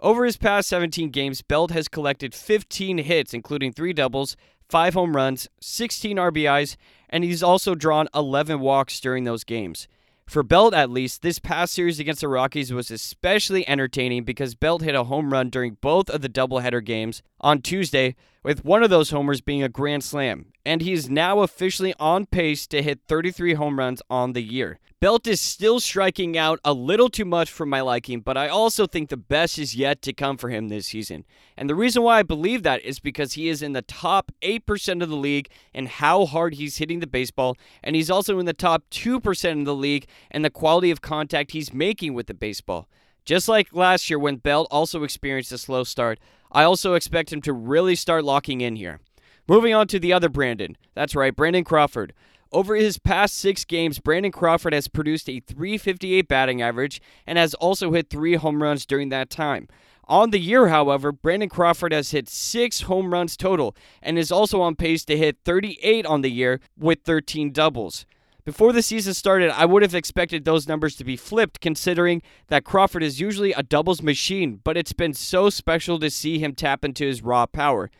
Over 0.01 0.25
his 0.25 0.37
past 0.37 0.69
17 0.69 1.11
games, 1.11 1.43
Belt 1.43 1.71
has 1.71 1.89
collected 1.89 2.35
15 2.35 2.99
hits, 2.99 3.33
including 3.33 3.73
three 3.73 3.93
doubles, 3.93 4.37
five 4.69 4.95
home 4.95 5.17
runs, 5.17 5.49
16 5.61 6.17
RBIs, 6.17 6.77
and 7.09 7.25
he's 7.25 7.43
also 7.43 7.75
drawn 7.75 8.09
11 8.15 8.61
walks 8.61 9.01
during 9.01 9.25
those 9.25 9.45
games. 9.45 9.89
For 10.27 10.43
Belt, 10.43 10.73
at 10.73 10.91
least, 10.91 11.21
this 11.23 11.39
past 11.39 11.75
series 11.75 12.01
against 12.01 12.23
the 12.23 12.29
Rockies 12.29 12.73
was 12.73 12.91
especially 12.91 13.69
entertaining 13.69 14.25
because 14.25 14.55
Belt 14.55 14.83
hit 14.83 14.95
a 14.95 15.05
home 15.05 15.33
run 15.33 15.51
during 15.51 15.77
both 15.81 16.09
of 16.09 16.23
the 16.23 16.31
doubleheader 16.31 16.83
games 16.83 17.23
on 17.45 17.61
Tuesday, 17.61 18.17
with 18.43 18.65
one 18.65 18.83
of 18.83 18.91
those 18.91 19.11
homers 19.11 19.41
being 19.41 19.63
a 19.63 19.69
grand 19.69 20.03
slam. 20.03 20.47
And 20.67 20.81
he 20.81 20.93
is 20.93 21.09
now 21.09 21.41
officially 21.41 21.95
on 22.01 22.27
pace 22.27 22.67
to 22.69 22.83
hit 22.83 23.01
33 23.07 23.55
home 23.55 23.79
runs 23.79 24.03
on 24.11 24.33
the 24.33 24.43
year. 24.43 24.81
Belt 25.01 25.27
is 25.27 25.39
still 25.39 25.81
striking 25.81 26.39
out 26.39 26.61
a 26.65 26.73
little 26.73 27.11
too 27.11 27.27
much 27.27 27.51
for 27.51 27.67
my 27.67 27.83
liking, 27.83 28.21
but 28.21 28.39
I 28.39 28.49
also 28.49 28.87
think 28.87 29.11
the 29.11 29.19
best 29.19 29.59
is 29.59 29.77
yet 29.77 30.01
to 30.03 30.15
come 30.15 30.39
for 30.39 30.49
him 30.49 30.69
this 30.69 30.87
season. 30.87 31.27
And 31.59 31.69
the 31.69 31.75
reason 31.75 32.03
why 32.03 32.21
I 32.21 32.23
believe 32.23 32.63
that 32.63 32.83
is 32.83 33.01
because 33.01 33.35
he 33.35 33.51
is 33.51 33.61
in 33.61 33.75
the 33.75 33.83
top 33.83 34.33
8% 34.41 35.03
of 35.03 35.11
the 35.11 35.17
league 35.17 35.49
in 35.75 35.87
how 35.87 36.25
hard 36.25 36.55
he's 36.55 36.79
hitting 36.79 37.01
the 37.01 37.07
baseball, 37.07 37.59
and 37.83 37.95
he's 37.95 38.11
also 38.11 38.39
in 38.39 38.47
the 38.47 38.55
top 38.55 38.85
2% 38.91 39.59
of 39.59 39.65
the 39.67 39.75
league 39.75 40.07
in 40.31 40.41
the 40.41 40.49
quality 40.49 40.91
of 40.91 41.03
contact 41.03 41.51
he's 41.51 41.75
making 41.75 42.15
with 42.15 42.27
the 42.27 42.33
baseball. 42.33 42.89
Just 43.27 43.49
like 43.49 43.75
last 43.75 44.09
year 44.09 44.19
when 44.19 44.37
Belt 44.37 44.69
also 44.71 45.03
experienced 45.03 45.53
a 45.53 45.59
slow 45.59 45.85
start, 45.85 46.19
I 46.55 46.63
also 46.63 46.95
expect 46.95 47.33
him 47.33 47.43
to 47.43 47.53
really 47.53 47.97
start 47.97 48.25
locking 48.25 48.61
in 48.61 48.77
here. 48.77 49.01
Moving 49.49 49.75
on 49.75 49.89
to 49.89 49.99
the 49.99 50.13
other 50.13 50.29
Brandon. 50.29 50.77
That's 50.95 51.17
right, 51.17 51.35
Brandon 51.35 51.65
Crawford. 51.65 52.15
Over 52.53 52.77
his 52.77 52.99
past 52.99 53.35
six 53.35 53.65
games, 53.65 53.99
Brandon 53.99 54.31
Crawford 54.31 54.73
has 54.73 54.87
produced 54.87 55.29
a 55.29 55.41
358 55.41 56.29
batting 56.29 56.63
average 56.63 57.03
and 57.27 57.37
has 57.37 57.55
also 57.55 57.91
hit 57.93 58.09
three 58.09 58.37
home 58.37 58.63
runs 58.63 58.87
during 58.87 59.09
that 59.09 59.29
time. 59.29 59.67
On 60.07 60.31
the 60.31 60.39
year, 60.39 60.69
however, 60.69 61.11
Brandon 61.11 61.49
Crawford 61.49 61.93
has 61.93 62.13
hit 62.13 62.29
six 62.29 62.83
home 62.83 63.13
runs 63.13 63.37
total 63.37 63.75
and 64.01 64.17
is 64.17 64.31
also 64.31 64.61
on 64.61 64.77
pace 64.77 65.05
to 65.07 65.17
hit 65.17 65.39
38 65.45 66.07
on 66.07 66.21
the 66.21 66.31
year 66.31 66.61
with 66.79 67.01
13 67.05 67.51
doubles. 67.51 68.07
Before 68.45 68.75
the 68.75 68.83
season 68.83 69.15
started, 69.15 69.51
I 69.59 69.65
would 69.65 69.83
have 69.83 69.95
expected 69.95 70.45
those 70.45 70.69
numbers 70.69 70.97
to 70.97 71.05
be 71.05 71.17
flipped 71.17 71.63
considering 71.63 72.21
that 72.49 72.63
Crawford 72.63 73.03
is 73.03 73.19
usually 73.19 73.53
a 73.55 73.63
doubles 73.63 74.03
machine, 74.03 74.61
but 74.63 74.77
it's 74.77 74.93
been 74.93 75.15
so 75.15 75.49
special 75.49 75.99
to 75.99 76.11
see 76.11 76.39
him 76.39 76.55
tap 76.55 76.85
into 76.85 77.07
his 77.07 77.23
raw 77.23 77.47
power. 77.47 77.91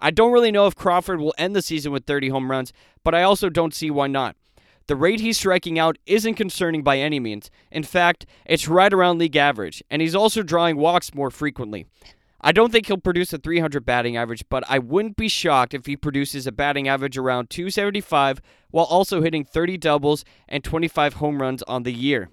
I 0.00 0.10
don't 0.10 0.32
really 0.32 0.50
know 0.50 0.66
if 0.66 0.74
Crawford 0.74 1.20
will 1.20 1.34
end 1.38 1.54
the 1.54 1.62
season 1.62 1.92
with 1.92 2.04
30 2.04 2.30
home 2.30 2.50
runs, 2.50 2.72
but 3.04 3.14
I 3.14 3.22
also 3.22 3.48
don't 3.48 3.72
see 3.72 3.92
why 3.92 4.08
not. 4.08 4.34
The 4.88 4.96
rate 4.96 5.20
he's 5.20 5.38
striking 5.38 5.78
out 5.78 5.98
isn't 6.04 6.34
concerning 6.34 6.82
by 6.82 6.98
any 6.98 7.20
means. 7.20 7.48
In 7.70 7.84
fact, 7.84 8.26
it's 8.44 8.66
right 8.66 8.92
around 8.92 9.18
league 9.18 9.36
average, 9.36 9.84
and 9.88 10.02
he's 10.02 10.16
also 10.16 10.42
drawing 10.42 10.78
walks 10.78 11.14
more 11.14 11.30
frequently. 11.30 11.86
I 12.44 12.50
don't 12.50 12.72
think 12.72 12.86
he'll 12.86 12.98
produce 12.98 13.32
a 13.32 13.38
300 13.38 13.84
batting 13.84 14.16
average, 14.16 14.44
but 14.48 14.64
I 14.68 14.80
wouldn't 14.80 15.16
be 15.16 15.28
shocked 15.28 15.74
if 15.74 15.86
he 15.86 15.96
produces 15.96 16.44
a 16.44 16.52
batting 16.52 16.88
average 16.88 17.16
around 17.16 17.50
275 17.50 18.40
while 18.72 18.86
also 18.86 19.22
hitting 19.22 19.44
30 19.44 19.78
doubles 19.78 20.24
and 20.48 20.64
25 20.64 21.14
home 21.14 21.40
runs 21.40 21.62
on 21.64 21.84
the 21.84 21.92
year. 21.92 22.30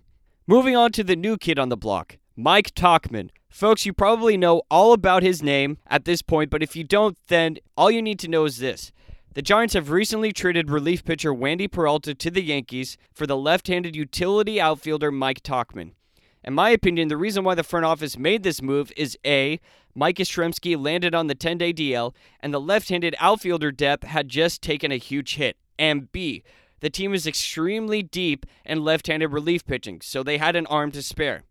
Moving 0.48 0.76
on 0.76 0.92
to 0.94 1.04
the 1.04 1.16
new 1.16 1.38
kid 1.38 1.60
on 1.60 1.70
the 1.70 1.78
block, 1.78 2.18
Mike 2.36 2.74
Tauchman. 2.74 3.30
Folks, 3.50 3.86
you 3.86 3.94
probably 3.94 4.36
know 4.36 4.64
all 4.72 4.94
about 4.94 5.22
his 5.22 5.44
name 5.44 5.78
at 5.86 6.06
this 6.06 6.24
point, 6.24 6.50
but 6.50 6.64
if 6.64 6.76
you 6.76 6.84
don't, 6.84 7.16
then 7.28 7.58
all 7.78 7.92
you 7.92 8.02
need 8.02 8.18
to 8.20 8.28
know 8.28 8.46
is 8.46 8.58
this. 8.58 8.92
The 9.36 9.44
Giants 9.44 9.76
have 9.76 9.92
recently 9.92 10.32
traded 10.34 10.72
relief 10.72 11.06
pitcher 11.06 11.32
Wandy 11.32 11.72
Peralta 11.72 12.16
to 12.16 12.32
the 12.32 12.42
Yankees 12.42 12.98
for 13.14 13.28
the 13.28 13.38
left 13.38 13.68
handed 13.68 13.96
utility 13.96 14.60
outfielder 14.60 15.12
Mike 15.12 15.44
Tauchman. 15.44 15.92
In 16.44 16.54
my 16.54 16.70
opinion, 16.70 17.10
the 17.10 17.18
reason 17.18 17.44
why 17.44 17.56
the 17.56 17.64
front 17.64 17.86
office 17.86 18.18
made 18.18 18.44
this 18.44 18.62
move 18.62 18.92
is 18.96 19.18
A, 19.26 19.60
Mike 19.94 20.18
Yastrzemski 20.18 20.82
landed 20.82 21.14
on 21.14 21.28
the 21.28 21.36
10 21.36 21.58
day 21.58 21.74
DL, 21.74 22.14
and 22.40 22.54
the 22.54 22.62
left 22.62 22.90
handed 22.90 23.16
outfielder 23.20 23.72
depth 23.72 24.06
had 24.06 24.30
just 24.30 24.62
taken 24.62 24.92
a 24.92 24.98
huge 24.98 25.36
hit. 25.36 25.58
And 25.78 26.12
B, 26.12 26.44
the 26.80 26.90
team 26.90 27.14
is 27.14 27.28
extremely 27.28 28.02
deep 28.02 28.46
in 28.66 28.84
left 28.84 29.08
handed 29.08 29.28
relief 29.28 29.66
pitching, 29.66 30.00
so 30.02 30.24
they 30.24 30.38
had 30.38 30.56
an 30.56 30.66
arm 30.68 30.92
to 30.92 31.04
spare. 31.04 31.44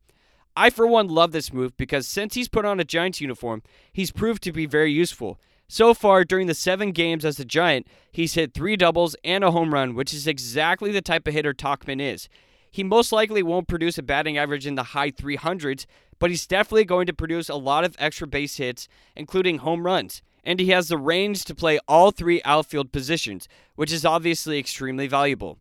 I, 0.56 0.70
for 0.70 0.86
one, 0.86 1.08
love 1.08 1.32
this 1.32 1.52
move 1.52 1.76
because 1.76 2.06
since 2.06 2.34
he's 2.34 2.48
put 2.48 2.64
on 2.64 2.80
a 2.80 2.84
Giants 2.84 3.20
uniform, 3.20 3.62
he's 3.92 4.10
proved 4.10 4.42
to 4.42 4.52
be 4.52 4.66
very 4.66 4.90
useful. 4.90 5.38
So 5.68 5.92
far, 5.92 6.24
during 6.24 6.46
the 6.46 6.54
seven 6.54 6.92
games 6.92 7.24
as 7.26 7.38
a 7.38 7.44
Giant, 7.44 7.86
he's 8.10 8.34
hit 8.34 8.54
three 8.54 8.74
doubles 8.74 9.14
and 9.22 9.44
a 9.44 9.50
home 9.50 9.74
run, 9.74 9.94
which 9.94 10.14
is 10.14 10.26
exactly 10.26 10.90
the 10.90 11.02
type 11.02 11.28
of 11.28 11.34
hitter 11.34 11.52
Tauchman 11.52 12.00
is. 12.00 12.28
He 12.70 12.84
most 12.84 13.12
likely 13.12 13.42
won't 13.42 13.68
produce 13.68 13.98
a 13.98 14.02
batting 14.02 14.38
average 14.38 14.66
in 14.66 14.74
the 14.74 14.82
high 14.82 15.10
300s, 15.10 15.86
but 16.18 16.30
he's 16.30 16.46
definitely 16.46 16.84
going 16.84 17.06
to 17.06 17.12
produce 17.12 17.48
a 17.48 17.54
lot 17.54 17.84
of 17.84 17.96
extra 17.98 18.26
base 18.26 18.56
hits, 18.56 18.88
including 19.16 19.58
home 19.58 19.84
runs. 19.84 20.22
And 20.44 20.60
he 20.60 20.70
has 20.70 20.88
the 20.88 20.98
range 20.98 21.44
to 21.44 21.54
play 21.54 21.78
all 21.88 22.10
three 22.10 22.40
outfield 22.44 22.92
positions, 22.92 23.48
which 23.76 23.92
is 23.92 24.04
obviously 24.04 24.58
extremely 24.58 25.06
valuable. 25.06 25.58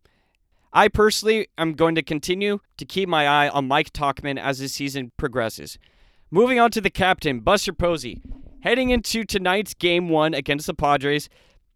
I 0.72 0.88
personally 0.88 1.48
am 1.56 1.72
going 1.72 1.94
to 1.94 2.02
continue 2.02 2.60
to 2.76 2.84
keep 2.84 3.08
my 3.08 3.26
eye 3.26 3.48
on 3.48 3.68
Mike 3.68 3.92
Tauchman 3.92 4.38
as 4.38 4.58
the 4.58 4.68
season 4.68 5.12
progresses. 5.16 5.78
Moving 6.30 6.60
on 6.60 6.70
to 6.72 6.80
the 6.80 6.90
captain, 6.90 7.40
Buster 7.40 7.72
Posey. 7.72 8.20
Heading 8.60 8.90
into 8.90 9.24
tonight's 9.24 9.72
game 9.72 10.08
one 10.08 10.34
against 10.34 10.66
the 10.66 10.74
Padres, 10.74 11.28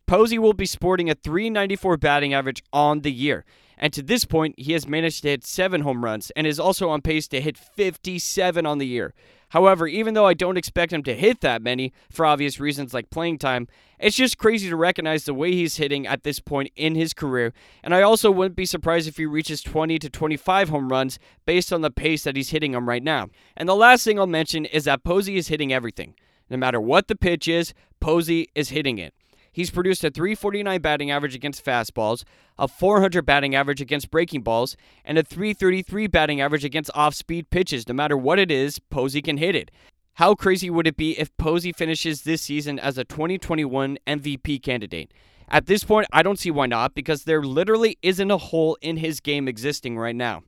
Posey 0.07 0.39
will 0.39 0.53
be 0.53 0.67
sporting 0.67 1.09
a 1.09 1.15
394 1.15 1.97
batting 1.97 2.35
average 2.35 2.63
on 2.73 3.01
the 3.01 3.13
year. 3.13 3.45
And 3.83 3.93
to 3.95 4.03
this 4.03 4.25
point, 4.25 4.55
he 4.57 4.75
has 4.75 4.87
managed 4.87 5.23
to 5.23 5.31
hit 5.31 5.45
seven 5.45 5.81
home 5.81 6.05
runs 6.05 6.31
and 6.37 6.47
is 6.47 6.61
also 6.61 6.89
on 6.89 7.03
pace 7.03 7.27
to 7.27 7.41
hit 7.41 7.59
57 7.59 8.65
on 8.65 8.79
the 8.79 8.87
year. 8.87 9.13
However, 9.49 9.89
even 9.89 10.15
though 10.15 10.25
I 10.25 10.35
don't 10.35 10.57
expect 10.57 10.93
him 10.93 11.03
to 11.03 11.17
hit 11.17 11.41
that 11.41 11.63
many 11.63 11.93
for 12.09 12.25
obvious 12.25 12.61
reasons 12.61 12.95
like 12.95 13.11
playing 13.11 13.39
time, 13.39 13.67
it's 13.99 14.15
just 14.15 14.39
crazy 14.39 14.69
to 14.71 14.77
recognize 14.77 15.25
the 15.25 15.35
way 15.35 15.51
he's 15.51 15.79
hitting 15.79 16.07
at 16.07 16.23
this 16.23 16.39
point 16.39 16.71
in 16.77 16.95
his 16.95 17.13
career. 17.13 17.53
And 17.83 17.93
I 17.93 18.03
also 18.03 18.31
wouldn't 18.31 18.55
be 18.55 18.67
surprised 18.67 19.09
if 19.09 19.17
he 19.17 19.27
reaches 19.27 19.61
20 19.63 19.99
to 19.99 20.09
25 20.09 20.69
home 20.69 20.89
runs 20.89 21.19
based 21.45 21.73
on 21.73 21.81
the 21.81 21.91
pace 21.91 22.23
that 22.23 22.37
he's 22.37 22.51
hitting 22.51 22.71
them 22.71 22.89
right 22.89 23.03
now. 23.03 23.31
And 23.57 23.69
the 23.69 23.75
last 23.75 24.05
thing 24.05 24.17
I'll 24.17 24.29
mention 24.29 24.65
is 24.65 24.85
that 24.85 25.03
Posey 25.03 25.37
is 25.37 25.49
hitting 25.49 25.73
everything. 25.73 26.15
No 26.49 26.57
matter 26.57 26.81
what 26.81 27.09
the 27.09 27.17
pitch 27.17 27.49
is, 27.49 27.75
Posey 27.99 28.47
is 28.55 28.69
hitting 28.69 28.99
it. 28.99 29.13
He's 29.53 29.71
produced 29.71 30.03
a 30.03 30.11
349 30.11 30.81
batting 30.81 31.11
average 31.11 31.35
against 31.35 31.65
fastballs, 31.65 32.25
a 32.59 32.67
400 32.67 33.25
batting 33.27 33.55
average 33.55 33.83
against 33.83 34.11
breaking 34.11 34.41
balls, 34.41 34.77
and 35.05 35.19
a 35.19 35.23
333 35.23 36.07
batting 36.07 36.41
average 36.41 36.65
against 36.65 36.91
off 36.95 37.15
speed 37.15 37.51
pitches. 37.51 37.87
No 37.87 37.95
matter 37.95 38.17
what 38.17 38.39
it 38.39 38.51
is, 38.51 38.79
Posey 38.79 39.21
can 39.21 39.37
hit 39.37 39.55
it. 39.55 39.71
How 40.15 40.35
crazy 40.35 40.71
would 40.71 40.87
it 40.87 40.97
be 40.97 41.19
if 41.19 41.37
Posey 41.37 41.73
finishes 41.73 42.23
this 42.23 42.43
season 42.43 42.79
as 42.79 42.97
a 42.97 43.05
2021 43.05 43.99
MVP 44.07 44.63
candidate? 44.63 45.13
At 45.49 45.67
this 45.67 45.85
point, 45.85 46.07
I 46.13 46.23
don't 46.23 46.39
see 46.39 46.51
why 46.51 46.67
not 46.67 46.95
because 46.95 47.25
there 47.25 47.43
literally 47.43 47.99
isn't 48.03 48.31
a 48.31 48.39
hole 48.39 48.79
in 48.81 48.97
his 48.97 49.21
game 49.21 49.49
existing 49.49 49.99
right 49.99 50.17
now. 50.17 50.45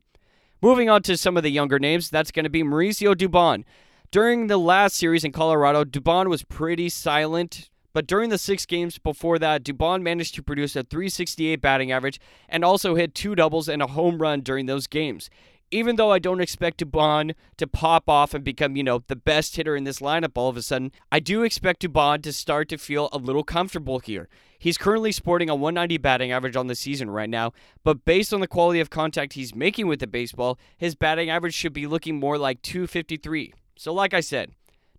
Moving 0.61 0.89
on 0.89 1.03
to 1.03 1.15
some 1.15 1.37
of 1.37 1.43
the 1.43 1.51
younger 1.51 1.77
names, 1.77 2.09
that's 2.09 2.31
going 2.31 2.45
to 2.45 2.49
be 2.49 2.63
Mauricio 2.63 3.13
Dubon. 3.13 3.65
During 4.09 4.47
the 4.47 4.57
last 4.57 4.95
series 4.95 5.23
in 5.23 5.31
Colorado, 5.31 5.83
Dubon 5.83 6.27
was 6.27 6.43
pretty 6.43 6.89
silent, 6.89 7.69
but 7.95 8.07
during 8.07 8.29
the 8.29 8.37
six 8.37 8.65
games 8.65 8.97
before 8.97 9.39
that, 9.39 9.63
Dubon 9.63 10.01
managed 10.01 10.35
to 10.35 10.43
produce 10.43 10.75
a 10.75 10.83
368 10.83 11.61
batting 11.61 11.93
average 11.93 12.19
and 12.49 12.65
also 12.65 12.95
hit 12.95 13.15
two 13.15 13.35
doubles 13.35 13.69
and 13.69 13.81
a 13.81 13.87
home 13.87 14.17
run 14.17 14.41
during 14.41 14.65
those 14.65 14.85
games. 14.85 15.29
Even 15.71 15.95
though 15.95 16.11
I 16.11 16.19
don't 16.19 16.41
expect 16.41 16.83
Dubon 16.83 17.35
to 17.55 17.67
pop 17.67 18.09
off 18.09 18.33
and 18.33 18.43
become, 18.43 18.75
you 18.75 18.83
know, 18.83 19.01
the 19.07 19.15
best 19.15 19.55
hitter 19.55 19.77
in 19.77 19.85
this 19.85 19.99
lineup 19.99 20.33
all 20.35 20.49
of 20.49 20.57
a 20.57 20.61
sudden, 20.61 20.91
I 21.09 21.21
do 21.21 21.43
expect 21.43 21.83
Dubon 21.83 22.21
to 22.23 22.33
start 22.33 22.67
to 22.67 22.77
feel 22.77 23.07
a 23.13 23.17
little 23.17 23.45
comfortable 23.45 23.99
here. 23.99 24.27
He's 24.59 24.77
currently 24.77 25.13
sporting 25.13 25.49
a 25.49 25.55
190 25.55 25.97
batting 25.99 26.33
average 26.33 26.57
on 26.57 26.67
the 26.67 26.75
season 26.75 27.09
right 27.09 27.29
now, 27.29 27.53
but 27.85 28.03
based 28.03 28.33
on 28.33 28.41
the 28.41 28.47
quality 28.47 28.81
of 28.81 28.89
contact 28.89 29.33
he's 29.33 29.55
making 29.55 29.87
with 29.87 30.01
the 30.01 30.07
baseball, 30.07 30.59
his 30.77 30.95
batting 30.95 31.29
average 31.29 31.53
should 31.53 31.71
be 31.71 31.87
looking 31.87 32.19
more 32.19 32.37
like 32.37 32.61
253. 32.61 33.53
So, 33.77 33.93
like 33.93 34.13
I 34.13 34.19
said, 34.19 34.51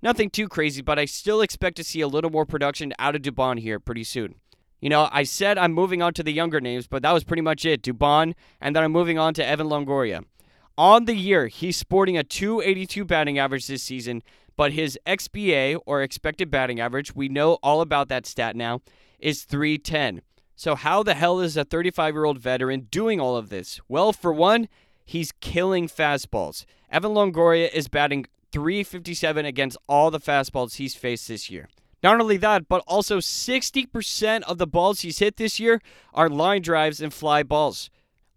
Nothing 0.02 0.30
too 0.30 0.48
crazy, 0.48 0.82
but 0.82 0.98
I 0.98 1.04
still 1.04 1.40
expect 1.40 1.76
to 1.76 1.84
see 1.84 2.00
a 2.00 2.08
little 2.08 2.30
more 2.30 2.46
production 2.46 2.92
out 2.98 3.16
of 3.16 3.22
Dubon 3.22 3.58
here 3.58 3.80
pretty 3.80 4.04
soon. 4.04 4.36
You 4.80 4.90
know, 4.90 5.08
I 5.10 5.22
said 5.22 5.56
I'm 5.56 5.72
moving 5.72 6.02
on 6.02 6.12
to 6.14 6.22
the 6.22 6.32
younger 6.32 6.60
names, 6.60 6.86
but 6.86 7.02
that 7.02 7.12
was 7.12 7.24
pretty 7.24 7.42
much 7.42 7.64
it. 7.64 7.82
Dubon, 7.82 8.34
and 8.60 8.76
then 8.76 8.84
I'm 8.84 8.92
moving 8.92 9.18
on 9.18 9.34
to 9.34 9.46
Evan 9.46 9.68
Longoria. 9.68 10.24
On 10.78 11.06
the 11.06 11.14
year, 11.14 11.46
he's 11.46 11.76
sporting 11.76 12.18
a 12.18 12.22
282 12.22 13.06
batting 13.06 13.38
average 13.38 13.66
this 13.66 13.82
season, 13.82 14.22
but 14.56 14.72
his 14.72 14.98
XBA, 15.06 15.80
or 15.86 16.02
expected 16.02 16.50
batting 16.50 16.80
average, 16.80 17.14
we 17.14 17.28
know 17.28 17.54
all 17.62 17.80
about 17.80 18.08
that 18.08 18.26
stat 18.26 18.54
now, 18.54 18.82
is 19.18 19.44
310. 19.44 20.20
So, 20.54 20.74
how 20.74 21.02
the 21.02 21.14
hell 21.14 21.40
is 21.40 21.56
a 21.56 21.64
35 21.64 22.14
year 22.14 22.24
old 22.24 22.38
veteran 22.38 22.88
doing 22.90 23.18
all 23.18 23.36
of 23.36 23.48
this? 23.48 23.80
Well, 23.88 24.12
for 24.12 24.32
one, 24.32 24.68
he's 25.04 25.32
killing 25.40 25.88
fastballs. 25.88 26.66
Evan 26.90 27.12
Longoria 27.12 27.72
is 27.72 27.88
batting 27.88 28.26
357 28.56 29.44
against 29.44 29.76
all 29.86 30.10
the 30.10 30.18
fastballs 30.18 30.76
he's 30.76 30.94
faced 30.94 31.28
this 31.28 31.50
year. 31.50 31.68
Not 32.02 32.18
only 32.18 32.38
that, 32.38 32.70
but 32.70 32.82
also 32.86 33.18
60% 33.18 34.42
of 34.44 34.56
the 34.56 34.66
balls 34.66 35.00
he's 35.00 35.18
hit 35.18 35.36
this 35.36 35.60
year 35.60 35.82
are 36.14 36.30
line 36.30 36.62
drives 36.62 37.02
and 37.02 37.12
fly 37.12 37.42
balls. 37.42 37.90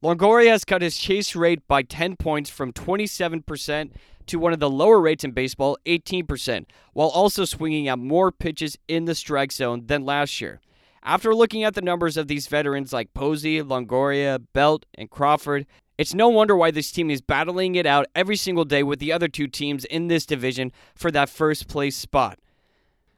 Longoria 0.03 0.49
has 0.49 0.65
cut 0.65 0.81
his 0.81 0.97
chase 0.97 1.37
rate 1.37 1.65
by 1.69 1.83
10 1.83 2.17
points 2.17 2.49
from 2.49 2.73
27% 2.73 3.91
to 4.25 4.39
one 4.39 4.51
of 4.51 4.59
the 4.59 4.69
lower 4.69 4.99
rates 4.99 5.23
in 5.23 5.31
baseball, 5.31 5.77
18%, 5.85 6.65
while 6.91 7.07
also 7.07 7.45
swinging 7.45 7.87
at 7.87 7.97
more 7.97 8.29
pitches 8.29 8.77
in 8.89 9.05
the 9.05 9.15
strike 9.15 9.53
zone 9.53 9.83
than 9.85 10.03
last 10.03 10.41
year. 10.41 10.59
After 11.01 11.33
looking 11.33 11.63
at 11.63 11.75
the 11.75 11.81
numbers 11.81 12.17
of 12.17 12.27
these 12.27 12.47
veterans 12.47 12.91
like 12.91 13.13
Posey, 13.13 13.61
Longoria, 13.61 14.43
Belt, 14.51 14.85
and 14.95 15.09
Crawford, 15.09 15.65
it's 15.99 16.13
no 16.13 16.29
wonder 16.29 16.55
why 16.55 16.71
this 16.71 16.93
team 16.93 17.09
is 17.09 17.19
battling 17.19 17.75
it 17.75 17.85
out 17.85 18.05
every 18.15 18.37
single 18.37 18.63
day 18.63 18.83
with 18.83 18.99
the 18.99 19.11
other 19.11 19.27
two 19.27 19.47
teams 19.47 19.83
in 19.83 20.07
this 20.07 20.25
division 20.25 20.71
for 20.95 21.11
that 21.11 21.27
first 21.27 21.67
place 21.67 21.97
spot. 21.97 22.39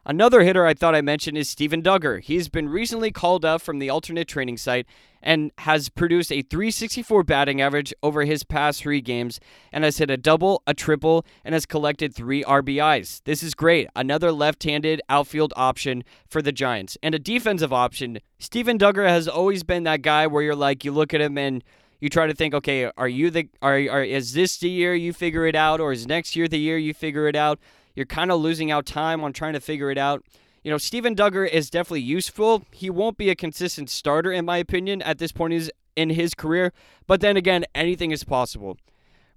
Another 0.04 0.42
hitter 0.42 0.66
I 0.66 0.74
thought 0.74 0.96
I 0.96 1.02
mentioned 1.02 1.38
is 1.38 1.48
Steven 1.48 1.84
Duggar. 1.84 2.24
He's 2.24 2.50
been 2.50 2.68
recently 2.68 3.12
called 3.12 3.46
up 3.46 3.62
from 3.62 3.78
the 3.78 3.92
alternate 3.92 4.28
training 4.28 4.58
site 4.58 4.88
and 5.22 5.52
has 5.60 5.90
produced 5.90 6.32
a 6.32 6.42
364 6.42 7.22
batting 7.22 7.62
average 7.62 7.94
over 8.02 8.26
his 8.26 8.44
past 8.44 8.82
three 8.82 9.00
games 9.00 9.40
and 9.72 9.84
has 9.84 10.00
hit 10.00 10.10
a 10.10 10.18
double, 10.18 10.64
a 10.66 10.74
triple, 10.74 11.24
and 11.46 11.54
has 11.54 11.68
collected 11.68 12.16
three 12.16 12.44
RBIs. 12.44 13.22
This 13.26 13.44
is 13.44 13.54
great. 13.54 13.90
Another 13.96 14.32
left 14.32 14.64
handed 14.64 15.04
outfield 15.08 15.54
option 15.56 16.04
for 16.28 16.42
the 16.42 16.52
Giants 16.52 16.98
and 17.04 17.14
a 17.14 17.20
defensive 17.20 17.72
option. 17.72 18.22
Steven 18.40 18.80
Duggar 18.80 19.08
has 19.08 19.28
always 19.28 19.62
been 19.62 19.84
that 19.84 20.02
guy 20.02 20.26
where 20.26 20.42
you're 20.42 20.56
like, 20.56 20.84
you 20.84 20.92
look 20.92 21.14
at 21.14 21.22
him 21.22 21.38
and 21.38 21.64
you 22.02 22.10
try 22.10 22.28
to 22.28 22.34
think, 22.34 22.54
okay, 22.54 22.92
are 22.98 23.08
you 23.08 23.30
the 23.30 23.48
are, 23.62 23.76
are 23.76 24.04
is 24.04 24.34
this 24.34 24.58
the 24.58 24.70
year 24.70 24.94
you 24.94 25.14
figure 25.14 25.46
it 25.46 25.56
out, 25.56 25.80
or 25.80 25.94
is 25.94 26.06
next 26.06 26.36
year 26.36 26.48
the 26.48 26.60
year 26.60 26.78
you 26.78 26.94
figure 26.94 27.28
it 27.28 27.36
out? 27.36 27.60
You're 27.96 28.06
kind 28.06 28.32
of 28.32 28.42
losing 28.42 28.72
out 28.72 28.86
time 28.86 29.24
on 29.24 29.32
trying 29.32 29.54
to 29.54 29.60
figure 29.62 29.92
it 29.92 29.98
out. 29.98 30.26
You 30.64 30.72
know, 30.72 30.78
Steven 30.78 31.16
Duggar 31.16 31.48
is 31.48 31.70
definitely 31.70 32.02
useful. 32.02 32.64
He 32.72 32.90
won't 32.90 33.18
be 33.18 33.30
a 33.30 33.36
consistent 33.36 33.90
starter, 33.90 34.32
in 34.32 34.46
my 34.46 34.58
opinion, 34.58 35.02
at 35.02 35.18
this 35.18 35.32
point 35.32 35.72
in 35.96 36.10
his 36.12 36.34
career. 36.34 36.74
But 37.08 37.22
then 37.22 37.38
again, 37.38 37.66
anything 37.74 38.12
is 38.12 38.24
possible. 38.24 38.78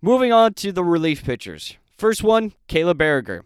Moving 0.03 0.33
on 0.33 0.55
to 0.55 0.73
the 0.73 0.85
relief 0.85 1.25
pitchers. 1.25 1.77
First 1.97 2.23
one, 2.23 2.53
Caleb 2.69 2.99
Baragar. 2.99 3.43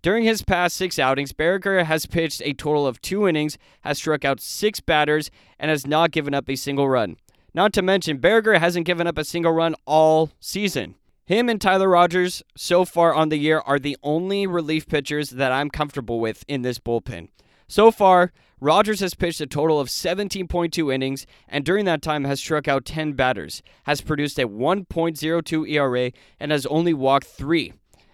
During 0.00 0.24
his 0.24 0.42
past 0.42 0.76
six 0.76 0.98
outings, 0.98 1.32
Baragar 1.32 1.84
has 1.84 2.06
pitched 2.06 2.40
a 2.44 2.54
total 2.54 2.86
of 2.86 3.00
two 3.02 3.28
innings, 3.28 3.58
has 3.82 3.98
struck 3.98 4.24
out 4.24 4.40
six 4.40 4.80
batters, 4.80 5.30
and 5.58 5.70
has 5.70 5.86
not 5.86 6.12
given 6.12 6.34
up 6.34 6.48
a 6.48 6.56
single 6.56 6.88
run. 6.88 7.16
Not 7.58 7.72
to 7.72 7.82
mention, 7.82 8.20
Baragar 8.20 8.60
hasn't 8.60 8.86
given 8.86 9.08
up 9.08 9.18
a 9.18 9.24
single 9.24 9.50
run 9.50 9.74
all 9.84 10.30
season. 10.38 10.94
Him 11.26 11.48
and 11.48 11.60
Tyler 11.60 11.88
Rogers 11.88 12.40
so 12.56 12.84
far 12.84 13.12
on 13.12 13.30
the 13.30 13.36
year 13.36 13.58
are 13.66 13.80
the 13.80 13.96
only 14.00 14.46
relief 14.46 14.86
pitchers 14.86 15.30
that 15.30 15.50
I'm 15.50 15.68
comfortable 15.68 16.20
with 16.20 16.44
in 16.46 16.62
this 16.62 16.78
bullpen. 16.78 17.30
So 17.66 17.90
far, 17.90 18.32
Rogers 18.60 19.00
has 19.00 19.14
pitched 19.14 19.40
a 19.40 19.46
total 19.48 19.80
of 19.80 19.88
17.2 19.88 20.94
innings 20.94 21.26
and 21.48 21.64
during 21.64 21.84
that 21.86 22.00
time 22.00 22.22
has 22.26 22.38
struck 22.38 22.68
out 22.68 22.84
10 22.84 23.14
batters, 23.14 23.64
has 23.86 24.02
produced 24.02 24.38
a 24.38 24.46
1.02 24.46 25.68
ERA, 25.68 26.12
and 26.38 26.52
has 26.52 26.64
only 26.66 26.94
walked 26.94 27.26
3. 27.26 27.72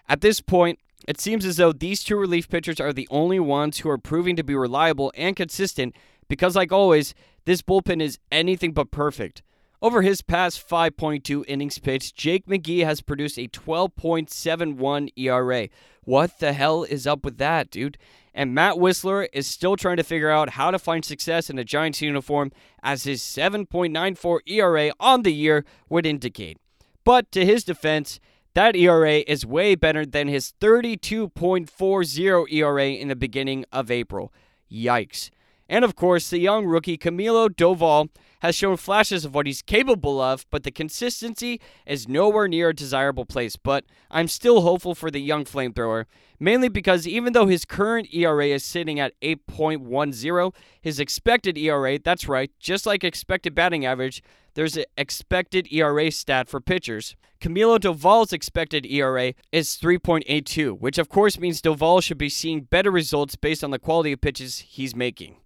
At 0.08 0.22
this 0.22 0.40
point, 0.40 0.78
it 1.06 1.20
seems 1.20 1.44
as 1.44 1.56
though 1.56 1.72
these 1.72 2.02
two 2.02 2.16
relief 2.16 2.48
pitchers 2.48 2.80
are 2.80 2.92
the 2.92 3.08
only 3.10 3.40
ones 3.40 3.78
who 3.78 3.90
are 3.90 3.98
proving 3.98 4.36
to 4.36 4.44
be 4.44 4.54
reliable 4.54 5.12
and 5.14 5.36
consistent 5.36 5.94
because, 6.28 6.56
like 6.56 6.72
always, 6.72 7.14
this 7.44 7.62
bullpen 7.62 8.02
is 8.02 8.18
anything 8.32 8.72
but 8.72 8.90
perfect. 8.90 9.42
Over 9.82 10.00
his 10.00 10.22
past 10.22 10.66
5.2 10.66 11.44
innings 11.46 11.78
pitched, 11.78 12.16
Jake 12.16 12.46
McGee 12.46 12.86
has 12.86 13.02
produced 13.02 13.38
a 13.38 13.48
12.71 13.48 15.10
ERA. 15.14 15.68
What 16.04 16.38
the 16.38 16.54
hell 16.54 16.84
is 16.84 17.06
up 17.06 17.22
with 17.22 17.36
that, 17.36 17.70
dude? 17.70 17.98
And 18.32 18.54
Matt 18.54 18.76
Wisler 18.76 19.28
is 19.34 19.46
still 19.46 19.76
trying 19.76 19.98
to 19.98 20.02
figure 20.02 20.30
out 20.30 20.50
how 20.50 20.70
to 20.70 20.78
find 20.78 21.04
success 21.04 21.50
in 21.50 21.58
a 21.58 21.64
Giants 21.64 22.00
uniform, 22.00 22.50
as 22.82 23.04
his 23.04 23.20
7.94 23.20 24.38
ERA 24.46 24.92
on 24.98 25.22
the 25.22 25.34
year 25.34 25.66
would 25.90 26.06
indicate. 26.06 26.56
But 27.04 27.30
to 27.32 27.44
his 27.44 27.62
defense, 27.62 28.20
That 28.54 28.76
ERA 28.76 29.24
is 29.26 29.44
way 29.44 29.74
better 29.74 30.06
than 30.06 30.28
his 30.28 30.54
32.40 30.60 32.52
ERA 32.52 32.86
in 32.86 33.08
the 33.08 33.16
beginning 33.16 33.64
of 33.72 33.90
April. 33.90 34.32
Yikes. 34.70 35.30
And 35.68 35.84
of 35.84 35.96
course, 35.96 36.30
the 36.30 36.38
young 36.38 36.64
rookie 36.64 36.96
Camilo 36.96 37.48
Doval 37.48 38.10
has 38.44 38.54
shown 38.54 38.76
flashes 38.76 39.24
of 39.24 39.34
what 39.34 39.46
he's 39.46 39.62
capable 39.62 40.20
of, 40.20 40.44
but 40.50 40.64
the 40.64 40.70
consistency 40.70 41.62
is 41.86 42.06
nowhere 42.06 42.46
near 42.46 42.68
a 42.68 42.74
desirable 42.74 43.24
place. 43.24 43.56
But 43.56 43.86
I'm 44.10 44.28
still 44.28 44.60
hopeful 44.60 44.94
for 44.94 45.10
the 45.10 45.18
young 45.18 45.46
flamethrower, 45.46 46.04
mainly 46.38 46.68
because 46.68 47.08
even 47.08 47.32
though 47.32 47.46
his 47.46 47.64
current 47.64 48.12
ERA 48.12 48.48
is 48.48 48.62
sitting 48.62 49.00
at 49.00 49.18
8.10, 49.22 50.52
his 50.78 51.00
expected 51.00 51.56
ERA, 51.56 51.98
that's 51.98 52.28
right, 52.28 52.50
just 52.60 52.84
like 52.84 53.02
expected 53.02 53.54
batting 53.54 53.86
average, 53.86 54.22
there's 54.52 54.76
an 54.76 54.84
expected 54.98 55.66
ERA 55.72 56.10
stat 56.10 56.46
for 56.46 56.60
pitchers. 56.60 57.16
Camilo 57.40 57.78
Doval's 57.78 58.34
expected 58.34 58.84
ERA 58.84 59.32
is 59.52 59.70
3.82, 59.70 60.78
which 60.78 60.98
of 60.98 61.08
course 61.08 61.38
means 61.38 61.62
Doval 61.62 62.02
should 62.02 62.18
be 62.18 62.28
seeing 62.28 62.64
better 62.64 62.90
results 62.90 63.36
based 63.36 63.64
on 63.64 63.70
the 63.70 63.78
quality 63.78 64.12
of 64.12 64.20
pitches 64.20 64.58
he's 64.58 64.94
making. 64.94 65.36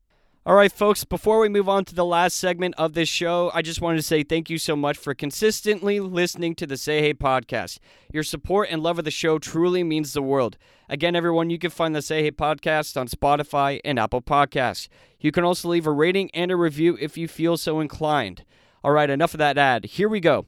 All 0.49 0.55
right, 0.55 0.73
folks, 0.73 1.05
before 1.05 1.41
we 1.41 1.51
move 1.51 1.69
on 1.69 1.85
to 1.85 1.95
the 1.95 2.07
last 2.07 2.39
segment 2.39 2.75
of 2.79 2.95
this 2.95 3.11
show, 3.11 3.51
I 3.53 3.61
just 3.61 3.83
wanted 3.83 3.99
to 3.99 4.03
say 4.03 4.23
thank 4.23 4.49
you 4.49 4.57
so 4.57 4.75
much 4.75 4.97
for 4.97 5.13
consistently 5.13 6.01
listening 6.01 6.55
to 6.55 6.67
the 6.67 6.79
Say 6.79 7.03
Hey 7.03 7.13
podcast. 7.13 7.81
Your 8.11 8.23
support 8.23 8.69
and 8.71 8.83
love 8.83 8.99
of 8.99 9.05
the 9.05 9.11
show 9.11 9.39
truly 9.39 9.85
means 9.85 10.15
the 10.15 10.23
world. 10.23 10.57
Again, 10.89 11.15
everyone, 11.15 11.51
you 11.51 11.59
can 11.59 11.69
find 11.69 11.95
the 11.95 12.01
Say 12.01 12.23
Hey 12.23 12.31
podcast 12.31 12.99
on 12.99 13.09
Spotify 13.09 13.79
and 13.85 13.99
Apple 13.99 14.23
Podcasts. 14.23 14.89
You 15.21 15.33
can 15.33 15.45
also 15.45 15.69
leave 15.69 15.87
a 15.87 15.93
rating 15.93 16.31
and 16.31 16.51
a 16.51 16.57
review 16.57 16.97
if 16.99 17.19
you 17.19 17.29
feel 17.29 17.59
so 17.59 17.79
inclined. 17.79 18.47
All 18.83 18.93
right, 18.93 19.11
enough 19.11 19.35
of 19.35 19.39
that 19.41 19.59
ad. 19.59 19.85
Here 19.85 20.09
we 20.09 20.19
go. 20.19 20.47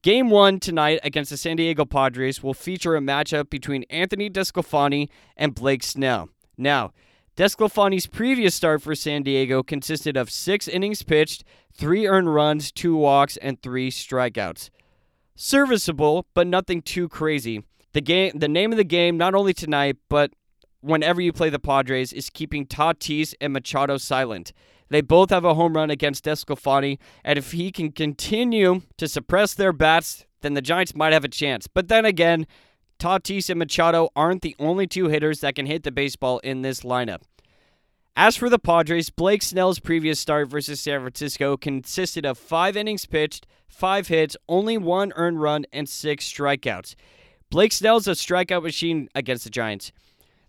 Game 0.00 0.30
one 0.30 0.60
tonight 0.60 1.00
against 1.04 1.30
the 1.30 1.36
San 1.36 1.56
Diego 1.56 1.84
Padres 1.84 2.42
will 2.42 2.54
feature 2.54 2.96
a 2.96 3.00
matchup 3.00 3.50
between 3.50 3.84
Anthony 3.90 4.30
DeSclafani 4.30 5.10
and 5.36 5.54
Blake 5.54 5.82
Snell. 5.82 6.30
Now, 6.56 6.92
DeSclafani's 7.34 8.06
previous 8.06 8.54
start 8.54 8.82
for 8.82 8.94
San 8.94 9.22
Diego 9.22 9.62
consisted 9.62 10.18
of 10.18 10.28
six 10.28 10.68
innings 10.68 11.02
pitched, 11.02 11.44
three 11.72 12.06
earned 12.06 12.34
runs, 12.34 12.70
two 12.70 12.94
walks, 12.94 13.38
and 13.38 13.60
three 13.62 13.90
strikeouts. 13.90 14.68
Serviceable, 15.34 16.26
but 16.34 16.46
nothing 16.46 16.82
too 16.82 17.08
crazy. 17.08 17.64
The 17.94 18.02
game, 18.02 18.32
the 18.34 18.48
name 18.48 18.70
of 18.70 18.76
the 18.76 18.84
game, 18.84 19.16
not 19.16 19.34
only 19.34 19.54
tonight, 19.54 19.96
but 20.10 20.32
whenever 20.82 21.22
you 21.22 21.32
play 21.32 21.48
the 21.48 21.58
Padres, 21.58 22.12
is 22.12 22.28
keeping 22.28 22.66
Tatis 22.66 23.32
and 23.40 23.54
Machado 23.54 23.96
silent. 23.96 24.52
They 24.90 25.00
both 25.00 25.30
have 25.30 25.46
a 25.46 25.54
home 25.54 25.74
run 25.74 25.90
against 25.90 26.26
DeSclafani, 26.26 26.98
and 27.24 27.38
if 27.38 27.52
he 27.52 27.72
can 27.72 27.92
continue 27.92 28.82
to 28.98 29.08
suppress 29.08 29.54
their 29.54 29.72
bats, 29.72 30.26
then 30.42 30.52
the 30.52 30.60
Giants 30.60 30.94
might 30.94 31.14
have 31.14 31.24
a 31.24 31.28
chance. 31.28 31.66
But 31.66 31.88
then 31.88 32.04
again, 32.04 32.46
Tatis 33.02 33.50
and 33.50 33.58
Machado 33.58 34.10
aren't 34.14 34.42
the 34.42 34.54
only 34.60 34.86
two 34.86 35.08
hitters 35.08 35.40
that 35.40 35.56
can 35.56 35.66
hit 35.66 35.82
the 35.82 35.90
baseball 35.90 36.38
in 36.38 36.62
this 36.62 36.82
lineup. 36.82 37.22
As 38.14 38.36
for 38.36 38.48
the 38.48 38.60
Padres, 38.60 39.10
Blake 39.10 39.42
Snell's 39.42 39.80
previous 39.80 40.20
start 40.20 40.48
versus 40.48 40.78
San 40.78 41.00
Francisco 41.00 41.56
consisted 41.56 42.24
of 42.24 42.38
five 42.38 42.76
innings 42.76 43.04
pitched, 43.06 43.44
five 43.66 44.06
hits, 44.06 44.36
only 44.48 44.78
one 44.78 45.12
earned 45.16 45.42
run, 45.42 45.66
and 45.72 45.88
six 45.88 46.32
strikeouts. 46.32 46.94
Blake 47.50 47.72
Snell's 47.72 48.06
a 48.06 48.12
strikeout 48.12 48.62
machine 48.62 49.08
against 49.16 49.42
the 49.42 49.50
Giants. 49.50 49.90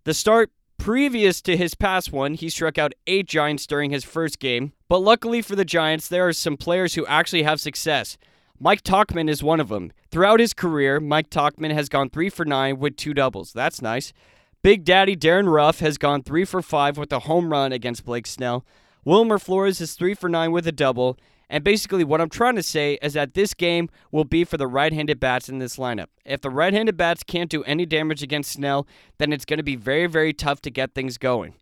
The 0.03 0.13
start 0.13 0.51
previous 0.77 1.41
to 1.41 1.57
his 1.57 1.74
past 1.74 2.12
one, 2.12 2.36
he 2.36 2.50
struck 2.50 2.77
out 2.77 2.93
eight 3.07 3.27
Giants 3.27 3.65
during 3.65 3.89
his 3.89 4.03
first 4.03 4.38
game, 4.38 4.74
but 4.88 5.00
luckily 5.00 5.41
for 5.41 5.55
the 5.55 5.65
Giants, 5.65 6.07
there 6.07 6.27
are 6.27 6.33
some 6.33 6.57
players 6.57 6.93
who 6.93 7.05
actually 7.07 7.41
have 7.41 7.60
success. 7.60 8.15
Mike 8.63 8.82
Tauchman 8.82 9.29
is 9.29 9.43
one 9.43 9.60
of 9.60 9.67
them. 9.67 9.91
Throughout 10.10 10.39
his 10.39 10.53
career, 10.53 11.01
Mike 11.01 11.29
Tauchman 11.29 11.74
has 11.74 11.89
gone 11.89 12.10
3 12.10 12.29
for 12.29 12.46
9 12.46 12.79
with 12.79 12.96
two 12.96 13.13
doubles. 13.13 13.51
That's 13.51 13.82
nice. 13.82 14.13
Big 14.62 14.86
Daddy 14.86 15.17
Darin 15.17 15.50
Ruf 15.50 15.79
has 15.79 15.98
gone 15.98 16.24
3 16.24 16.46
for 16.46 16.62
5 16.62 16.98
with 16.98 17.12
a 17.12 17.20
home 17.20 17.50
run 17.50 17.74
against 17.74 18.05
Blake 18.05 18.25
Snell. 18.25 18.65
Wilmer 19.03 19.38
Flores 19.38 19.82
is 19.82 19.96
3 19.96 20.13
for 20.13 20.29
9 20.29 20.53
with 20.53 20.65
a 20.65 20.72
double. 20.72 21.17
And 21.50 21.62
basically, 21.62 22.05
what 22.05 22.22
I'm 22.22 22.29
trying 22.29 22.55
to 22.55 22.63
say 22.63 22.98
is 23.01 23.12
that 23.15 23.34
this 23.34 23.53
game 23.53 23.89
will 24.13 24.24
be 24.24 24.46
for 24.46 24.55
the 24.55 24.65
right 24.65 24.93
handed 24.93 25.20
bats 25.20 25.50
in 25.50 25.60
this 25.60 25.75
lineup. 25.75 26.08
If 26.23 26.39
the 26.39 26.49
right 26.49 26.71
handed 26.71 26.95
bats 26.95 27.21
can't 27.21 27.49
do 27.49 27.65
any 27.65 27.86
damage 27.86 28.23
against 28.23 28.54
Snell, 28.54 28.88
then 29.17 29.34
it's 29.34 29.43
going 29.43 29.58
to 29.58 29.63
be 29.63 29.76
very, 29.76 30.08
very 30.08 30.32
tough 30.32 30.62
to 30.62 30.69
get 30.69 30.93
things 30.93 31.17
going. 31.17 31.56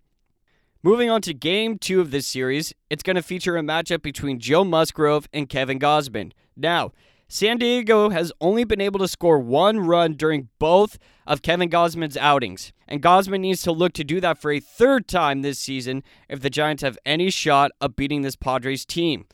Moving 0.83 1.11
on 1.11 1.21
to 1.21 1.33
game 1.35 1.77
two 1.77 2.01
of 2.01 2.09
this 2.09 2.25
series, 2.25 2.73
it's 2.89 3.03
going 3.03 3.15
to 3.15 3.21
feature 3.21 3.55
a 3.55 3.61
matchup 3.61 4.01
between 4.01 4.39
Joe 4.39 4.63
Musgrove 4.63 5.29
and 5.31 5.47
Kevin 5.47 5.77
Gausman. 5.77 6.31
Now, 6.57 6.91
San 7.27 7.59
Diego 7.59 8.09
has 8.09 8.31
only 8.41 8.63
been 8.63 8.81
able 8.81 8.97
to 8.97 9.07
score 9.07 9.37
one 9.37 9.81
run 9.81 10.13
during 10.13 10.49
both 10.57 10.97
of 11.27 11.43
Kevin 11.43 11.69
Gausman's 11.69 12.17
outings, 12.17 12.73
and 12.87 12.99
Gausman 12.99 13.41
needs 13.41 13.61
to 13.61 13.71
look 13.71 13.93
to 13.93 14.03
do 14.03 14.19
that 14.21 14.39
for 14.39 14.51
a 14.51 14.59
third 14.59 15.07
time 15.07 15.43
this 15.43 15.59
season 15.59 16.01
if 16.27 16.41
the 16.41 16.49
Giants 16.49 16.81
have 16.81 16.97
any 17.05 17.29
shot 17.29 17.69
of 17.79 17.95
beating 17.95 18.23
this 18.23 18.35
Padres 18.35 18.83
team. 18.83 19.27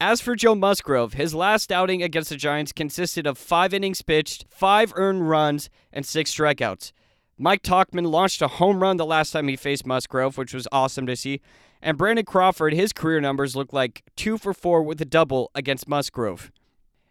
As 0.00 0.22
for 0.22 0.34
Joe 0.34 0.54
Musgrove, 0.54 1.12
his 1.12 1.34
last 1.34 1.70
outing 1.70 2.02
against 2.02 2.30
the 2.30 2.36
Giants 2.36 2.72
consisted 2.72 3.26
of 3.26 3.36
five 3.36 3.74
innings 3.74 4.00
pitched, 4.00 4.46
five 4.48 4.90
earned 4.96 5.28
runs, 5.28 5.68
and 5.92 6.06
six 6.06 6.34
strikeouts. 6.34 6.92
Mike 7.36 7.62
Tauchman 7.62 8.10
launched 8.10 8.40
a 8.42 8.48
home 8.48 8.80
run 8.80 8.96
the 8.96 9.04
last 9.04 9.32
time 9.32 9.48
he 9.48 9.56
faced 9.56 9.86
Musgrove, 9.86 10.38
which 10.38 10.54
was 10.54 10.68
awesome 10.70 11.06
to 11.06 11.16
see. 11.16 11.40
And 11.82 11.98
Brandon 11.98 12.24
Crawford, 12.24 12.72
his 12.72 12.92
career 12.92 13.20
numbers 13.20 13.56
look 13.56 13.72
like 13.72 14.02
two 14.16 14.38
for 14.38 14.54
four 14.54 14.82
with 14.82 15.00
a 15.00 15.04
double 15.04 15.50
against 15.54 15.88
Musgrove. 15.88 16.52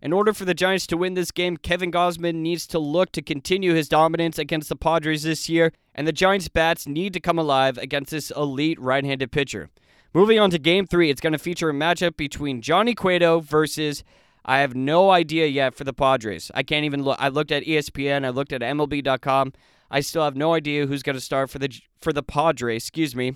In 0.01 0.11
order 0.11 0.33
for 0.33 0.45
the 0.45 0.53
Giants 0.53 0.87
to 0.87 0.97
win 0.97 1.13
this 1.13 1.31
game, 1.31 1.57
Kevin 1.57 1.91
Gausman 1.91 2.35
needs 2.35 2.67
to 2.67 2.79
look 2.79 3.11
to 3.13 3.21
continue 3.21 3.73
his 3.73 3.87
dominance 3.87 4.37
against 4.37 4.69
the 4.69 4.75
Padres 4.75 5.23
this 5.23 5.47
year, 5.47 5.71
and 5.95 6.07
the 6.07 6.11
Giants' 6.11 6.49
bats 6.49 6.87
need 6.87 7.13
to 7.13 7.19
come 7.19 7.39
alive 7.39 7.77
against 7.77 8.11
this 8.11 8.31
elite 8.31 8.79
right 8.81 9.05
handed 9.05 9.31
pitcher. 9.31 9.69
Moving 10.13 10.39
on 10.39 10.49
to 10.51 10.59
game 10.59 10.85
three, 10.85 11.09
it's 11.09 11.21
going 11.21 11.33
to 11.33 11.39
feature 11.39 11.69
a 11.69 11.73
matchup 11.73 12.17
between 12.17 12.61
Johnny 12.61 12.95
Cueto 12.95 13.39
versus. 13.39 14.03
I 14.45 14.59
have 14.59 14.75
no 14.75 15.09
idea 15.09 15.47
yet 15.47 15.73
for 15.73 15.85
the 15.85 15.93
Padres. 15.93 16.51
I 16.53 16.63
can't 16.63 16.83
even 16.83 17.01
look. 17.01 17.17
I 17.17 17.29
looked 17.29 17.51
at 17.53 17.63
ESPN, 17.63 18.25
I 18.25 18.29
looked 18.29 18.51
at 18.51 18.59
MLB.com. 18.59 19.53
I 19.93 19.99
still 19.99 20.23
have 20.23 20.35
no 20.35 20.55
idea 20.55 20.87
who's 20.87 21.03
going 21.03 21.15
to 21.15 21.21
start 21.21 21.51
for 21.51 21.59
the 21.59 21.69
for 22.01 22.11
the 22.11 22.23
Padres, 22.23 22.83
excuse 22.83 23.15
me, 23.15 23.35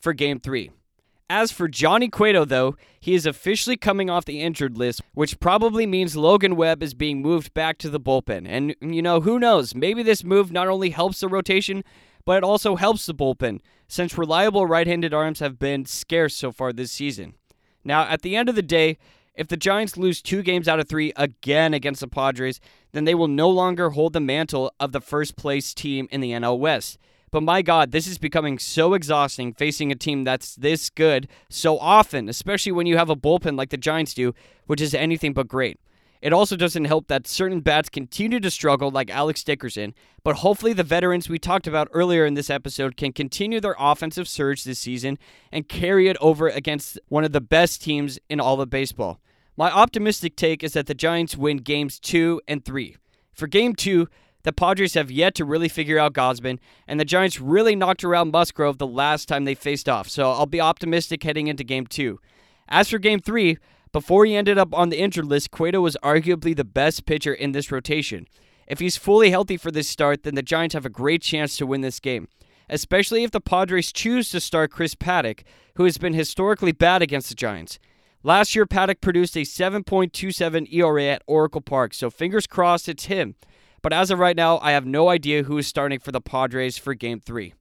for 0.00 0.14
game 0.14 0.40
3. 0.40 0.70
As 1.28 1.52
for 1.52 1.68
Johnny 1.68 2.08
Cueto, 2.08 2.46
though, 2.46 2.74
he 2.98 3.14
is 3.14 3.26
officially 3.26 3.76
coming 3.76 4.08
off 4.08 4.24
the 4.24 4.40
injured 4.40 4.78
list, 4.78 5.02
which 5.12 5.38
probably 5.38 5.86
means 5.86 6.16
Logan 6.16 6.56
Webb 6.56 6.82
is 6.82 6.94
being 6.94 7.20
moved 7.20 7.52
back 7.52 7.76
to 7.78 7.90
the 7.90 8.00
bullpen. 8.00 8.46
And, 8.48 8.74
you 8.80 9.02
know, 9.02 9.20
who 9.20 9.38
knows? 9.38 9.74
Maybe 9.74 10.02
this 10.02 10.24
move 10.24 10.50
not 10.50 10.68
only 10.68 10.90
helps 10.90 11.20
the 11.20 11.28
rotation, 11.28 11.84
but 12.24 12.38
it 12.38 12.44
also 12.44 12.76
helps 12.76 13.04
the 13.04 13.14
bullpen, 13.14 13.60
since 13.86 14.18
reliable 14.18 14.66
right 14.66 14.86
handed 14.86 15.12
arms 15.12 15.38
have 15.40 15.58
been 15.58 15.84
scarce 15.84 16.34
so 16.34 16.50
far 16.50 16.72
this 16.72 16.90
season. 16.90 17.34
Now, 17.84 18.08
at 18.08 18.22
the 18.22 18.34
end 18.34 18.48
of 18.48 18.56
the 18.56 18.62
day, 18.62 18.98
if 19.34 19.48
the 19.48 19.56
Giants 19.56 19.96
lose 19.96 20.20
two 20.20 20.42
games 20.42 20.68
out 20.68 20.80
of 20.80 20.88
three 20.88 21.12
again 21.16 21.72
against 21.74 22.00
the 22.00 22.08
Padres, 22.08 22.60
then 22.92 23.04
they 23.04 23.14
will 23.14 23.28
no 23.28 23.48
longer 23.48 23.90
hold 23.90 24.12
the 24.12 24.20
mantle 24.20 24.72
of 24.80 24.92
the 24.92 25.00
first 25.00 25.36
place 25.36 25.72
team 25.72 26.08
in 26.10 26.20
the 26.20 26.32
NL 26.32 26.58
West. 26.58 26.98
But 27.30 27.44
my 27.44 27.62
God, 27.62 27.92
this 27.92 28.08
is 28.08 28.18
becoming 28.18 28.58
so 28.58 28.92
exhausting 28.92 29.52
facing 29.54 29.92
a 29.92 29.94
team 29.94 30.24
that's 30.24 30.56
this 30.56 30.90
good 30.90 31.28
so 31.48 31.78
often, 31.78 32.28
especially 32.28 32.72
when 32.72 32.86
you 32.86 32.96
have 32.96 33.10
a 33.10 33.16
bullpen 33.16 33.56
like 33.56 33.70
the 33.70 33.76
Giants 33.76 34.14
do, 34.14 34.34
which 34.66 34.80
is 34.80 34.94
anything 34.94 35.32
but 35.32 35.46
great. 35.46 35.78
It 36.22 36.34
also 36.34 36.54
doesn't 36.54 36.84
help 36.84 37.08
that 37.08 37.26
certain 37.26 37.60
bats 37.60 37.88
continue 37.88 38.40
to 38.40 38.50
struggle, 38.50 38.90
like 38.90 39.10
Alex 39.10 39.42
Dickerson, 39.42 39.94
but 40.22 40.36
hopefully 40.36 40.74
the 40.74 40.82
veterans 40.82 41.30
we 41.30 41.38
talked 41.38 41.66
about 41.66 41.88
earlier 41.92 42.26
in 42.26 42.34
this 42.34 42.50
episode 42.50 42.96
can 42.98 43.12
continue 43.12 43.58
their 43.58 43.76
offensive 43.78 44.28
surge 44.28 44.64
this 44.64 44.78
season 44.78 45.18
and 45.50 45.68
carry 45.68 46.08
it 46.08 46.18
over 46.20 46.48
against 46.48 46.98
one 47.08 47.24
of 47.24 47.32
the 47.32 47.40
best 47.40 47.82
teams 47.82 48.18
in 48.28 48.38
all 48.38 48.60
of 48.60 48.68
baseball. 48.68 49.18
My 49.56 49.70
optimistic 49.70 50.36
take 50.36 50.62
is 50.62 50.74
that 50.74 50.86
the 50.86 50.94
Giants 50.94 51.36
win 51.36 51.58
games 51.58 51.98
two 51.98 52.40
and 52.46 52.64
three. 52.64 52.96
For 53.32 53.46
game 53.46 53.74
two, 53.74 54.08
the 54.42 54.52
Padres 54.52 54.94
have 54.94 55.10
yet 55.10 55.34
to 55.36 55.44
really 55.44 55.68
figure 55.68 55.98
out 55.98 56.14
Gausman, 56.14 56.58
and 56.86 57.00
the 57.00 57.04
Giants 57.04 57.40
really 57.40 57.76
knocked 57.76 58.04
around 58.04 58.30
Musgrove 58.30 58.78
the 58.78 58.86
last 58.86 59.26
time 59.26 59.44
they 59.44 59.54
faced 59.54 59.88
off, 59.88 60.08
so 60.08 60.30
I'll 60.30 60.46
be 60.46 60.60
optimistic 60.60 61.22
heading 61.22 61.46
into 61.46 61.64
game 61.64 61.86
two. 61.86 62.20
As 62.68 62.88
for 62.88 62.98
game 62.98 63.20
three, 63.20 63.58
before 63.92 64.24
he 64.24 64.36
ended 64.36 64.58
up 64.58 64.74
on 64.74 64.88
the 64.88 64.98
injured 64.98 65.26
list, 65.26 65.50
Cueto 65.50 65.80
was 65.80 65.96
arguably 66.02 66.54
the 66.56 66.64
best 66.64 67.06
pitcher 67.06 67.34
in 67.34 67.52
this 67.52 67.72
rotation. 67.72 68.26
If 68.66 68.78
he's 68.78 68.96
fully 68.96 69.30
healthy 69.30 69.56
for 69.56 69.70
this 69.70 69.88
start, 69.88 70.22
then 70.22 70.36
the 70.36 70.42
Giants 70.42 70.74
have 70.74 70.86
a 70.86 70.90
great 70.90 71.22
chance 71.22 71.56
to 71.56 71.66
win 71.66 71.80
this 71.80 71.98
game, 71.98 72.28
especially 72.68 73.24
if 73.24 73.32
the 73.32 73.40
Padres 73.40 73.92
choose 73.92 74.30
to 74.30 74.40
start 74.40 74.70
Chris 74.70 74.94
Paddack, 74.94 75.42
who 75.74 75.84
has 75.84 75.98
been 75.98 76.14
historically 76.14 76.72
bad 76.72 77.02
against 77.02 77.28
the 77.28 77.34
Giants. 77.34 77.80
Last 78.22 78.54
year, 78.54 78.66
Paddack 78.66 79.00
produced 79.00 79.36
a 79.36 79.40
7.27 79.40 80.72
ERA 80.72 81.04
at 81.06 81.22
Oracle 81.26 81.62
Park, 81.62 81.94
so 81.94 82.10
fingers 82.10 82.46
crossed 82.46 82.88
it's 82.88 83.06
him. 83.06 83.34
But 83.82 83.92
as 83.92 84.10
of 84.10 84.18
right 84.18 84.36
now, 84.36 84.58
I 84.58 84.72
have 84.72 84.86
no 84.86 85.08
idea 85.08 85.44
who 85.44 85.58
is 85.58 85.66
starting 85.66 85.98
for 85.98 86.12
the 86.12 86.20
Padres 86.20 86.76
for 86.76 86.94
game 86.94 87.18
three. 87.18 87.54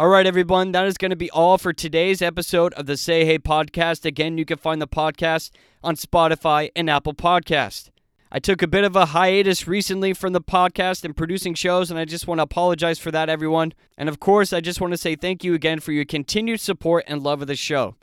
All 0.00 0.08
right, 0.08 0.26
everyone, 0.26 0.72
that 0.72 0.86
is 0.86 0.96
going 0.96 1.10
to 1.10 1.14
be 1.14 1.30
all 1.30 1.58
for 1.58 1.74
today's 1.74 2.22
episode 2.22 2.72
of 2.72 2.86
the 2.86 2.96
Say 2.96 3.26
Hey 3.26 3.38
podcast. 3.38 4.06
Again, 4.06 4.38
you 4.38 4.46
can 4.46 4.56
find 4.56 4.80
the 4.80 4.88
podcast 4.88 5.50
on 5.84 5.94
Spotify 5.94 6.70
and 6.74 6.88
Apple 6.88 7.12
Podcast. 7.12 7.90
I 8.32 8.38
took 8.38 8.62
a 8.62 8.66
bit 8.66 8.84
of 8.84 8.96
a 8.96 9.04
hiatus 9.04 9.68
recently 9.68 10.14
from 10.14 10.32
the 10.32 10.40
podcast 10.40 11.04
and 11.04 11.14
producing 11.14 11.52
shows, 11.52 11.90
and 11.90 12.00
I 12.00 12.06
just 12.06 12.26
want 12.26 12.38
to 12.38 12.44
apologize 12.44 12.98
for 12.98 13.10
that, 13.10 13.28
everyone. 13.28 13.74
And 13.98 14.08
of 14.08 14.20
course, 14.20 14.54
I 14.54 14.62
just 14.62 14.80
want 14.80 14.94
to 14.94 14.96
say 14.96 15.16
thank 15.16 15.44
you 15.44 15.52
again 15.52 15.80
for 15.80 15.92
your 15.92 16.06
continued 16.06 16.60
support 16.60 17.04
and 17.06 17.22
love 17.22 17.42
of 17.42 17.48
the 17.48 17.54
show. 17.54 17.94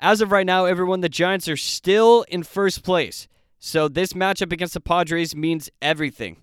As 0.00 0.22
of 0.22 0.32
right 0.32 0.44
now, 0.44 0.64
everyone, 0.64 1.02
the 1.02 1.08
Giants 1.08 1.46
are 1.46 1.56
still 1.56 2.24
in 2.30 2.42
first 2.42 2.82
place. 2.82 3.28
So 3.60 3.86
this 3.86 4.12
matchup 4.12 4.50
against 4.50 4.74
the 4.74 4.80
Padres 4.80 5.36
means 5.36 5.70
everything. 5.80 6.42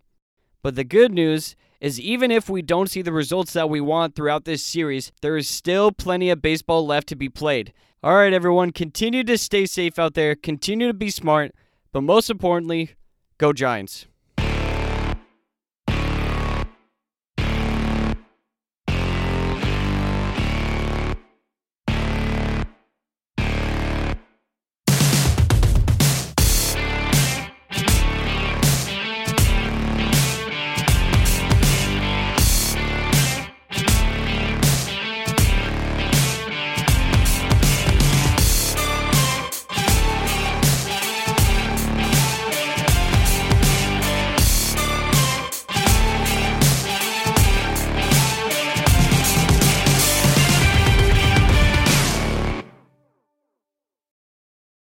But 0.61 0.75
the 0.75 0.85
good 0.85 1.11
news 1.11 1.57
is 1.79 1.99
even 1.99 2.31
if 2.31 2.49
we 2.49 2.61
don't 2.61 2.89
see 2.89 3.01
the 3.01 3.11
results 3.11 3.53
that 3.53 3.69
we 3.69 3.79
want 3.81 4.15
throughout 4.15 4.45
this 4.45 4.63
series, 4.63 5.11
there 5.21 5.37
is 5.37 5.47
still 5.47 5.91
plenty 5.91 6.29
of 6.29 6.41
baseball 6.41 6.85
left 6.85 7.07
to 7.07 7.15
be 7.15 7.29
played. 7.29 7.73
All 8.03 8.15
right, 8.15 8.33
everyone, 8.33 8.71
continue 8.71 9.23
to 9.25 9.37
stay 9.37 9.65
safe 9.65 9.99
out 9.99 10.13
there, 10.13 10.35
continue 10.35 10.87
to 10.87 10.93
be 10.93 11.09
smart, 11.09 11.53
but 11.91 12.01
most 12.01 12.29
importantly, 12.29 12.91
go 13.37 13.53
Giants. 13.53 14.07